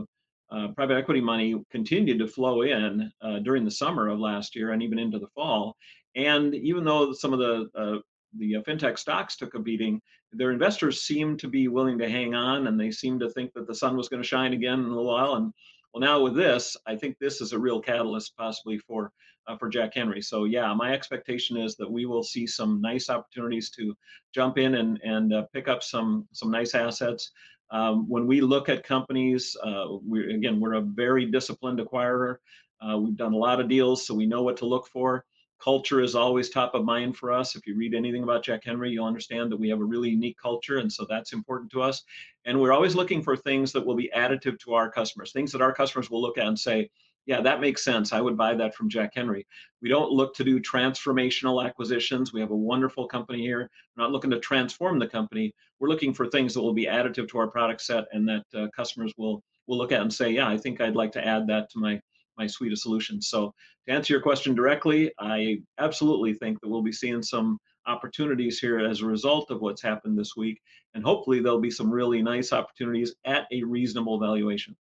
uh, 0.51 0.67
private 0.75 0.97
equity 0.97 1.21
money 1.21 1.55
continued 1.71 2.19
to 2.19 2.27
flow 2.27 2.61
in 2.61 3.11
uh, 3.21 3.39
during 3.39 3.63
the 3.63 3.71
summer 3.71 4.09
of 4.09 4.19
last 4.19 4.55
year 4.55 4.71
and 4.71 4.83
even 4.83 4.99
into 4.99 5.19
the 5.19 5.27
fall. 5.27 5.75
And 6.15 6.53
even 6.55 6.83
though 6.83 7.13
some 7.13 7.33
of 7.33 7.39
the 7.39 8.01
the 8.37 8.55
fintech 8.65 8.97
stocks 8.97 9.35
took 9.35 9.55
a 9.55 9.59
beating, 9.59 10.01
their 10.31 10.51
investors 10.51 11.01
seemed 11.01 11.39
to 11.39 11.47
be 11.47 11.67
willing 11.67 11.97
to 11.99 12.09
hang 12.09 12.33
on, 12.33 12.67
and 12.67 12.79
they 12.79 12.91
seemed 12.91 13.19
to 13.19 13.29
think 13.29 13.51
that 13.53 13.67
the 13.67 13.75
sun 13.75 13.97
was 13.97 14.07
going 14.07 14.21
to 14.21 14.27
shine 14.27 14.53
again 14.53 14.79
in 14.79 14.85
a 14.85 14.89
little 14.89 15.05
while. 15.05 15.35
And 15.35 15.53
well, 15.93 16.01
now 16.01 16.21
with 16.21 16.35
this, 16.35 16.77
I 16.85 16.95
think 16.95 17.17
this 17.19 17.41
is 17.41 17.51
a 17.51 17.59
real 17.59 17.81
catalyst 17.81 18.35
possibly 18.37 18.77
for 18.77 19.11
uh, 19.47 19.57
for 19.57 19.69
Jack 19.69 19.93
Henry. 19.95 20.21
So 20.21 20.45
yeah, 20.45 20.73
my 20.73 20.93
expectation 20.93 21.57
is 21.57 21.75
that 21.77 21.89
we 21.89 22.05
will 22.05 22.23
see 22.23 22.45
some 22.47 22.81
nice 22.81 23.09
opportunities 23.09 23.69
to 23.71 23.95
jump 24.33 24.57
in 24.57 24.75
and 24.75 24.99
and 25.03 25.33
uh, 25.33 25.43
pick 25.53 25.67
up 25.67 25.83
some 25.83 26.27
some 26.31 26.51
nice 26.51 26.75
assets. 26.75 27.31
Um, 27.71 28.07
when 28.09 28.27
we 28.27 28.41
look 28.41 28.67
at 28.69 28.83
companies, 28.83 29.55
uh, 29.63 29.85
we 30.05 30.33
again 30.33 30.59
we're 30.59 30.75
a 30.75 30.81
very 30.81 31.25
disciplined 31.25 31.79
acquirer. 31.79 32.37
Uh, 32.81 32.97
we've 32.97 33.17
done 33.17 33.33
a 33.33 33.37
lot 33.37 33.59
of 33.59 33.69
deals, 33.69 34.05
so 34.05 34.13
we 34.13 34.25
know 34.25 34.43
what 34.43 34.57
to 34.57 34.65
look 34.65 34.87
for. 34.87 35.25
Culture 35.63 36.01
is 36.01 36.15
always 36.15 36.49
top 36.49 36.73
of 36.73 36.83
mind 36.83 37.15
for 37.15 37.31
us. 37.31 37.55
If 37.55 37.67
you 37.67 37.75
read 37.75 37.93
anything 37.93 38.23
about 38.23 38.43
Jack 38.43 38.63
Henry, 38.63 38.89
you'll 38.89 39.05
understand 39.05 39.51
that 39.51 39.57
we 39.57 39.69
have 39.69 39.79
a 39.79 39.85
really 39.85 40.09
unique 40.09 40.37
culture, 40.41 40.79
and 40.79 40.91
so 40.91 41.05
that's 41.07 41.33
important 41.33 41.71
to 41.71 41.83
us. 41.83 42.03
And 42.45 42.59
we're 42.59 42.73
always 42.73 42.95
looking 42.95 43.21
for 43.21 43.37
things 43.37 43.71
that 43.73 43.85
will 43.85 43.95
be 43.95 44.09
additive 44.15 44.59
to 44.61 44.73
our 44.73 44.89
customers, 44.89 45.31
things 45.31 45.51
that 45.51 45.61
our 45.61 45.71
customers 45.71 46.09
will 46.09 46.21
look 46.21 46.39
at 46.39 46.47
and 46.47 46.57
say, 46.57 46.89
yeah, 47.25 47.41
that 47.41 47.61
makes 47.61 47.83
sense. 47.83 48.13
I 48.13 48.21
would 48.21 48.37
buy 48.37 48.55
that 48.55 48.75
from 48.75 48.89
Jack 48.89 49.11
Henry. 49.13 49.45
We 49.81 49.89
don't 49.89 50.11
look 50.11 50.33
to 50.35 50.43
do 50.43 50.59
transformational 50.59 51.63
acquisitions. 51.63 52.33
We 52.33 52.41
have 52.41 52.51
a 52.51 52.55
wonderful 52.55 53.07
company 53.07 53.41
here. 53.41 53.69
We're 53.95 54.03
not 54.03 54.11
looking 54.11 54.31
to 54.31 54.39
transform 54.39 54.97
the 54.97 55.07
company. 55.07 55.53
We're 55.79 55.89
looking 55.89 56.13
for 56.13 56.27
things 56.27 56.53
that 56.53 56.61
will 56.61 56.73
be 56.73 56.85
additive 56.87 57.29
to 57.29 57.37
our 57.37 57.47
product 57.47 57.81
set 57.81 58.05
and 58.11 58.27
that 58.27 58.43
uh, 58.55 58.67
customers 58.75 59.13
will 59.17 59.43
we'll 59.67 59.77
look 59.77 59.91
at 59.91 60.01
and 60.01 60.13
say, 60.13 60.31
yeah, 60.31 60.47
I 60.47 60.57
think 60.57 60.81
I'd 60.81 60.95
like 60.95 61.11
to 61.13 61.25
add 61.25 61.47
that 61.47 61.69
to 61.71 61.79
my 61.79 61.99
my 62.37 62.47
suite 62.47 62.71
of 62.71 62.79
solutions. 62.79 63.27
So 63.27 63.53
to 63.87 63.93
answer 63.93 64.13
your 64.13 64.21
question 64.21 64.55
directly, 64.55 65.11
I 65.19 65.61
absolutely 65.79 66.33
think 66.33 66.59
that 66.61 66.69
we'll 66.69 66.81
be 66.81 66.91
seeing 66.91 67.21
some 67.21 67.59
opportunities 67.87 68.59
here 68.59 68.79
as 68.79 69.01
a 69.01 69.05
result 69.05 69.51
of 69.51 69.61
what's 69.61 69.81
happened 69.81 70.17
this 70.17 70.35
week, 70.35 70.59
and 70.93 71.03
hopefully 71.03 71.39
there'll 71.39 71.59
be 71.59 71.71
some 71.71 71.91
really 71.91 72.21
nice 72.21 72.53
opportunities 72.53 73.13
at 73.25 73.45
a 73.51 73.63
reasonable 73.63 74.19
valuation. 74.19 74.75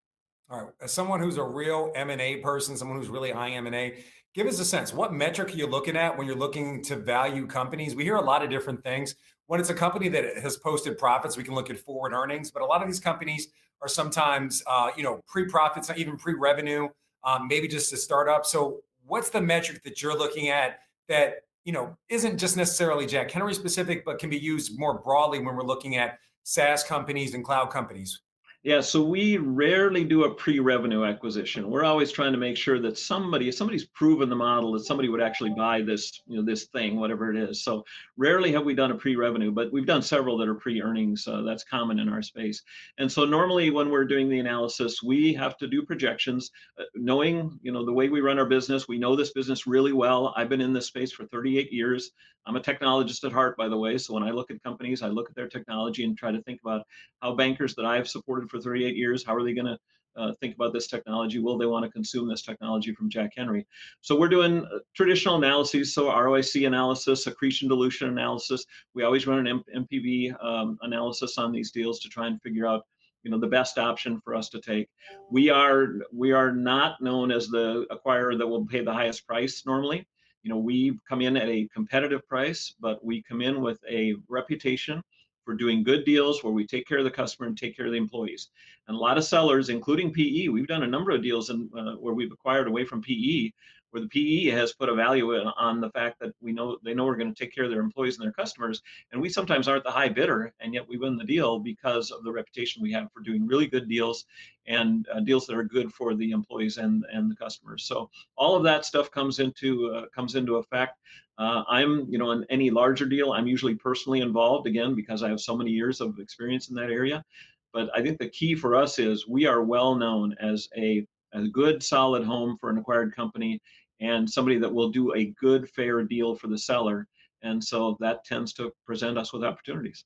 All 0.52 0.64
right, 0.64 0.74
as 0.82 0.92
someone 0.92 1.20
who's 1.20 1.38
a 1.38 1.44
real 1.44 1.92
M 1.94 2.10
and 2.10 2.20
A 2.20 2.38
person, 2.38 2.76
someone 2.76 2.98
who's 2.98 3.10
really 3.10 3.30
high 3.30 3.52
M 3.52 3.68
and 3.68 3.76
A, 3.76 4.04
give 4.34 4.48
us 4.48 4.60
a 4.60 4.66
sense. 4.66 4.92
What 4.92 5.14
metric 5.14 5.50
are 5.50 5.58
you 5.58 5.68
looking 5.68 5.96
at 5.96 6.18
when 6.18 6.26
you're 6.26 6.36
looking 6.36 6.82
to 6.86 6.96
value 6.96 7.46
companies? 7.46 7.96
We 7.96 8.04
hear 8.04 8.16
a 8.16 8.22
lot 8.22 8.44
of 8.44 8.50
different 8.50 8.84
things. 8.84 9.14
When 9.46 9.60
it's 9.60 9.70
a 9.70 9.76
company 9.76 10.10
that 10.10 10.38
has 10.40 10.58
posted 10.58 10.98
profits, 10.98 11.38
we 11.38 11.44
can 11.44 11.54
look 11.54 11.70
at 11.70 11.78
forward 11.78 12.14
earnings, 12.14 12.50
but 12.50 12.64
a 12.64 12.66
lot 12.66 12.82
of 12.82 12.88
these 12.88 13.00
companies 13.00 13.50
are 13.84 13.88
sometimes, 13.88 14.64
uh, 14.66 14.90
you 14.98 15.04
know, 15.04 15.22
pre-profits, 15.28 15.92
even 15.96 16.18
pre-revenue, 16.18 16.88
um, 17.24 17.48
maybe 17.48 17.68
just 17.68 17.94
a 17.94 17.98
startup. 17.98 18.44
So, 18.44 18.80
what's 19.06 19.30
the 19.30 19.42
metric 19.42 19.84
that 19.84 20.02
you're 20.02 20.18
looking 20.18 20.50
at 20.50 20.80
that 21.10 21.44
you 21.64 21.74
know 21.74 21.96
isn't 22.10 22.40
just 22.40 22.58
necessarily 22.58 23.06
Jack 23.06 23.30
Henry 23.30 23.54
specific, 23.54 24.04
but 24.04 24.18
can 24.18 24.32
be 24.32 24.40
used 24.40 24.80
more 24.80 24.98
broadly 24.98 25.38
when 25.38 25.56
we're 25.56 25.64
looking 25.64 25.98
at 25.98 26.18
SaaS 26.42 26.84
companies 26.84 27.36
and 27.36 27.46
cloud 27.46 27.70
companies? 27.70 28.22
Yeah, 28.63 28.82
so 28.82 29.02
we 29.02 29.38
rarely 29.38 30.04
do 30.04 30.26
a 30.26 30.34
pre-revenue 30.36 31.06
acquisition. 31.06 31.69
We're 31.69 31.86
always 31.86 32.12
trying 32.12 32.34
to 32.34 32.38
make 32.38 32.58
sure 32.58 32.78
that 32.82 32.98
somebody, 32.98 33.48
if 33.48 33.56
somebody's 33.56 33.86
proven 33.86 34.28
the 34.28 34.36
model 34.36 34.74
that 34.74 34.84
somebody 34.84 35.08
would 35.08 35.22
actually 35.22 35.52
buy 35.52 35.82
this, 35.82 36.22
you 36.28 36.36
know, 36.36 36.43
this 36.43 36.65
thing, 36.65 37.00
whatever 37.00 37.34
it 37.34 37.38
is. 37.38 37.63
So 37.63 37.86
rarely 38.17 38.52
have 38.52 38.65
we 38.65 38.76
done 38.76 38.91
a 38.91 38.95
pre-revenue, 38.95 39.52
but 39.52 39.72
we've 39.72 39.86
done 39.86 40.02
several 40.02 40.38
that 40.39 40.50
are 40.50 40.56
pre-earnings. 40.56 41.26
Uh, 41.26 41.41
that's 41.43 41.63
common 41.63 42.00
in 42.00 42.10
our 42.10 42.22
space. 42.22 42.62
And 42.98 43.10
so 43.10 43.24
normally 43.24 43.69
when 43.69 43.89
we're 43.89 44.04
doing 44.04 44.28
the 44.28 44.39
analysis, 44.39 45.02
we 45.02 45.34
have 45.36 45.58
to 45.60 45.67
do 45.67 45.84
projections, 45.84 46.52
uh, 46.78 46.84
knowing, 46.95 47.58
you 47.62 47.72
know, 47.72 47.86
the 47.86 47.93
way 47.93 48.10
we 48.10 48.19
run 48.19 48.39
our 48.39 48.45
business. 48.45 48.89
We 48.89 48.98
know 48.98 49.15
this 49.15 49.32
business 49.32 49.67
really 49.67 49.93
well. 49.93 50.34
I've 50.36 50.50
been 50.50 50.60
in 50.60 50.74
this 50.74 50.88
space 50.88 51.13
for 51.13 51.26
38 51.28 51.72
years. 51.72 52.12
I'm 52.50 52.56
a 52.56 52.60
technologist 52.60 53.24
at 53.24 53.32
heart, 53.32 53.56
by 53.58 53.68
the 53.68 53.78
way. 53.78 53.96
So 54.00 54.16
when 54.16 54.24
I 54.24 54.32
look 54.32 54.50
at 54.50 54.62
companies, 54.64 55.04
I 55.04 55.08
look 55.08 55.30
at 55.30 55.36
their 55.36 55.48
technology 55.48 56.04
and 56.04 56.18
try 56.18 56.32
to 56.32 56.42
think 56.42 56.60
about 56.66 56.82
how 57.22 57.36
bankers 57.36 57.76
that 57.76 57.86
I've 57.86 58.10
supported 58.10 58.50
for 58.50 58.60
38 58.60 58.96
years, 58.96 59.24
how 59.24 59.36
are 59.36 59.44
they 59.44 59.54
going 59.54 59.68
to 59.68 59.78
uh, 60.18 60.34
think 60.42 60.56
about 60.56 60.74
this 60.74 60.88
technology? 60.88 61.38
Will 61.38 61.60
they 61.60 61.68
want 61.68 61.86
to 61.86 61.92
consume 61.92 62.28
this 62.28 62.42
technology 62.42 62.92
from 62.92 63.08
Jack 63.08 63.34
Henry? 63.38 63.68
So 64.02 64.20
we're 64.20 64.30
doing 64.30 64.66
uh, 64.66 64.80
traditional 64.96 65.36
analyses, 65.36 65.94
so 65.94 66.06
ROIC 66.06 66.66
analysis, 66.66 67.28
accretion 67.28 67.70
dilution 67.70 68.10
analysis. 68.10 68.66
We 68.96 69.04
always 69.04 69.28
run 69.28 69.46
an 69.46 69.48
M- 69.48 69.86
NPV 69.86 70.44
um, 70.44 70.80
analysis 70.82 71.38
on 71.38 71.52
these 71.52 71.70
deals 71.70 72.00
to 72.00 72.10
try 72.10 72.26
and 72.26 72.42
figure 72.42 72.66
out 72.66 72.84
you 73.22 73.30
know 73.30 73.40
the 73.40 73.48
best 73.48 73.78
option 73.78 74.20
for 74.22 74.34
us 74.34 74.48
to 74.48 74.62
take 74.62 74.88
we 75.30 75.50
are 75.50 75.96
we 76.14 76.32
are 76.32 76.54
not 76.54 77.02
known 77.02 77.34
as 77.34 77.50
the 77.50 77.86
acquirer 77.92 78.38
that 78.38 78.48
will 78.48 78.66
pay 78.66 78.82
the 78.82 78.94
highest 78.94 79.28
price 79.28 79.66
normally 79.66 80.08
you 80.43 80.49
know 80.49 80.58
we 80.58 80.97
come 81.08 81.21
in 81.21 81.38
at 81.38 81.47
a 81.47 81.67
competitive 81.73 82.28
price 82.28 82.73
but 82.80 83.04
we 83.04 83.21
come 83.21 83.41
in 83.41 83.62
with 83.62 83.80
a 83.89 84.15
reputation 84.28 85.02
for 85.49 85.56
doing 85.56 85.82
good 85.82 86.06
deals 86.06 86.43
where 86.43 86.54
we 86.54 86.63
take 86.63 86.88
care 86.88 86.99
of 86.99 87.04
the 87.04 87.10
customer 87.10 87.47
and 87.47 87.58
take 87.58 87.75
care 87.75 87.88
of 87.88 87.91
the 87.91 87.97
employees. 87.97 88.49
And 88.88 88.95
a 88.95 88.99
lot 88.99 89.17
of 89.17 89.23
sellers, 89.23 89.69
including 89.69 90.13
PE, 90.13 90.49
we've 90.49 90.67
done 90.67 90.84
a 90.84 90.88
number 90.88 91.10
of 91.10 91.23
deals 91.23 91.49
in, 91.49 91.67
uh, 91.75 91.93
where 91.93 92.13
we've 92.13 92.32
acquired 92.32 92.67
away 92.67 92.86
from 92.86 93.02
PE, 93.02 93.52
where 93.91 94.02
the 94.02 94.08
PE 94.08 94.52
has 94.52 94.73
put 94.73 94.89
a 94.89 94.95
value 94.95 95.34
on 95.34 95.82
the 95.82 95.89
fact 95.91 96.19
that 96.19 96.34
we 96.41 96.52
know 96.52 96.78
they 96.84 96.93
know 96.93 97.06
we're 97.06 97.15
going 97.15 97.34
to 97.34 97.43
take 97.43 97.54
care 97.54 97.63
of 97.63 97.71
their 97.71 97.82
employees 97.82 98.17
and 98.17 98.25
their 98.25 98.34
customers, 98.34 98.82
and 99.12 99.21
we 99.21 99.30
sometimes 99.30 99.67
aren't 99.67 99.84
the 99.84 99.91
high 99.91 100.10
bidder, 100.10 100.54
and 100.60 100.73
yet 100.73 100.88
we 100.88 100.97
win 100.97 101.17
the 101.17 101.23
deal 101.23 101.60
because 101.60 102.12
of 102.12 102.23
the 102.23 102.32
reputation 102.32 102.82
we 102.82 102.91
have 102.91 103.12
for 103.13 103.21
doing 103.21 103.47
really 103.47 103.67
good 103.67 103.88
deals 103.88 104.25
and 104.67 105.08
uh, 105.13 105.19
deals 105.19 105.47
that 105.47 105.56
are 105.56 105.63
good 105.63 105.91
for 105.93 106.15
the 106.15 106.32
employees 106.32 106.78
and 106.78 107.06
and 107.12 107.30
the 107.30 107.36
customers. 107.36 107.84
So 107.84 108.10
all 108.38 108.56
of 108.56 108.63
that 108.63 108.86
stuff 108.86 109.12
comes 109.12 109.39
into 109.39 109.93
uh, 109.93 110.06
comes 110.13 110.36
into 110.36 110.58
effect. 110.58 110.99
Uh, 111.39 111.63
I'm, 111.69 112.06
you 112.10 112.17
know, 112.17 112.32
in 112.32 112.45
any 112.49 112.69
larger 112.69 113.06
deal, 113.06 113.32
I'm 113.32 113.47
usually 113.47 113.75
personally 113.75 114.19
involved 114.19 114.67
again 114.67 114.93
because 114.93 115.23
I 115.23 115.30
have 115.30 115.39
so 115.39 115.56
many 115.56 115.71
years 115.71 116.02
of 116.02 116.19
experience 116.19 116.67
in 116.69 116.75
that 116.75 116.91
area. 116.91 117.23
But 117.71 117.89
I 117.95 118.02
think 118.02 118.19
the 118.19 118.30
key 118.30 118.56
for 118.56 118.75
us 118.75 118.99
is 118.99 119.28
we 119.28 119.45
are 119.45 119.63
well 119.63 119.95
known 119.95 120.36
as 120.41 120.67
a, 120.75 121.06
a 121.34 121.47
good, 121.47 121.82
solid 121.82 122.25
home 122.25 122.58
for 122.60 122.69
an 122.69 122.78
acquired 122.78 123.15
company 123.15 123.62
and 124.00 124.30
somebody 124.30 124.58
that 124.60 124.74
will 124.74 124.90
do 124.90 125.14
a 125.16 125.26
good, 125.40 125.70
fair 125.70 126.04
deal 126.04 126.36
for 126.36 126.48
the 126.48 126.58
seller. 126.58 127.08
And 127.42 127.64
so 127.64 127.98
that 128.00 128.26
tends 128.26 128.54
to 128.54 128.72
present 128.86 129.18
us 129.18 129.34
with 129.34 129.44
opportunities. 129.44 130.06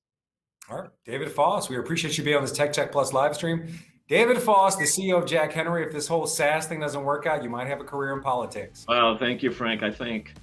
All 0.70 0.82
right, 0.82 0.90
David 1.06 1.32
Foss, 1.32 1.70
we 1.70 1.78
appreciate 1.78 2.18
you 2.18 2.24
being 2.24 2.38
on 2.38 2.42
this 2.42 2.52
Tech 2.52 2.72
Check 2.72 2.92
Plus 2.92 3.12
live 3.12 3.36
stream. 3.36 3.68
David 4.08 4.38
Foss, 4.42 4.76
the 4.76 4.84
CEO 4.84 5.18
of 5.22 5.26
Jack 5.26 5.52
Henry. 5.52 5.86
If 5.86 5.92
this 5.92 6.08
whole 6.08 6.28
SaaS 6.28 6.68
thing 6.68 6.80
doesn't 6.80 7.04
work 7.04 7.26
out, 7.26 7.44
you 7.44 7.50
might 7.50 7.68
have 7.68 7.82
a 7.82 7.84
career 7.84 8.14
in 8.14 8.22
politics. 8.22 8.86
Well, 8.88 9.18
thank 9.18 9.42
you, 9.42 9.52
Frank. 9.52 9.82
I 9.82 9.92
think. 9.92 10.34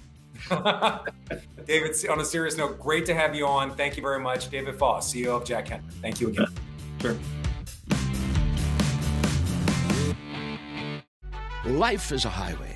David, 1.65 1.95
on 2.09 2.19
a 2.19 2.25
serious 2.25 2.57
note, 2.57 2.79
great 2.79 3.05
to 3.05 3.13
have 3.13 3.35
you 3.35 3.45
on. 3.45 3.75
Thank 3.75 3.97
you 3.97 4.01
very 4.01 4.19
much. 4.19 4.49
David 4.49 4.75
Foss, 4.75 5.13
CEO 5.13 5.37
of 5.37 5.45
Jack 5.45 5.69
Henry. 5.69 5.85
Thank 6.01 6.19
you 6.19 6.29
again. 6.29 6.47
Sure. 6.99 7.15
Life 11.65 12.11
is 12.11 12.25
a 12.25 12.29
highway, 12.29 12.75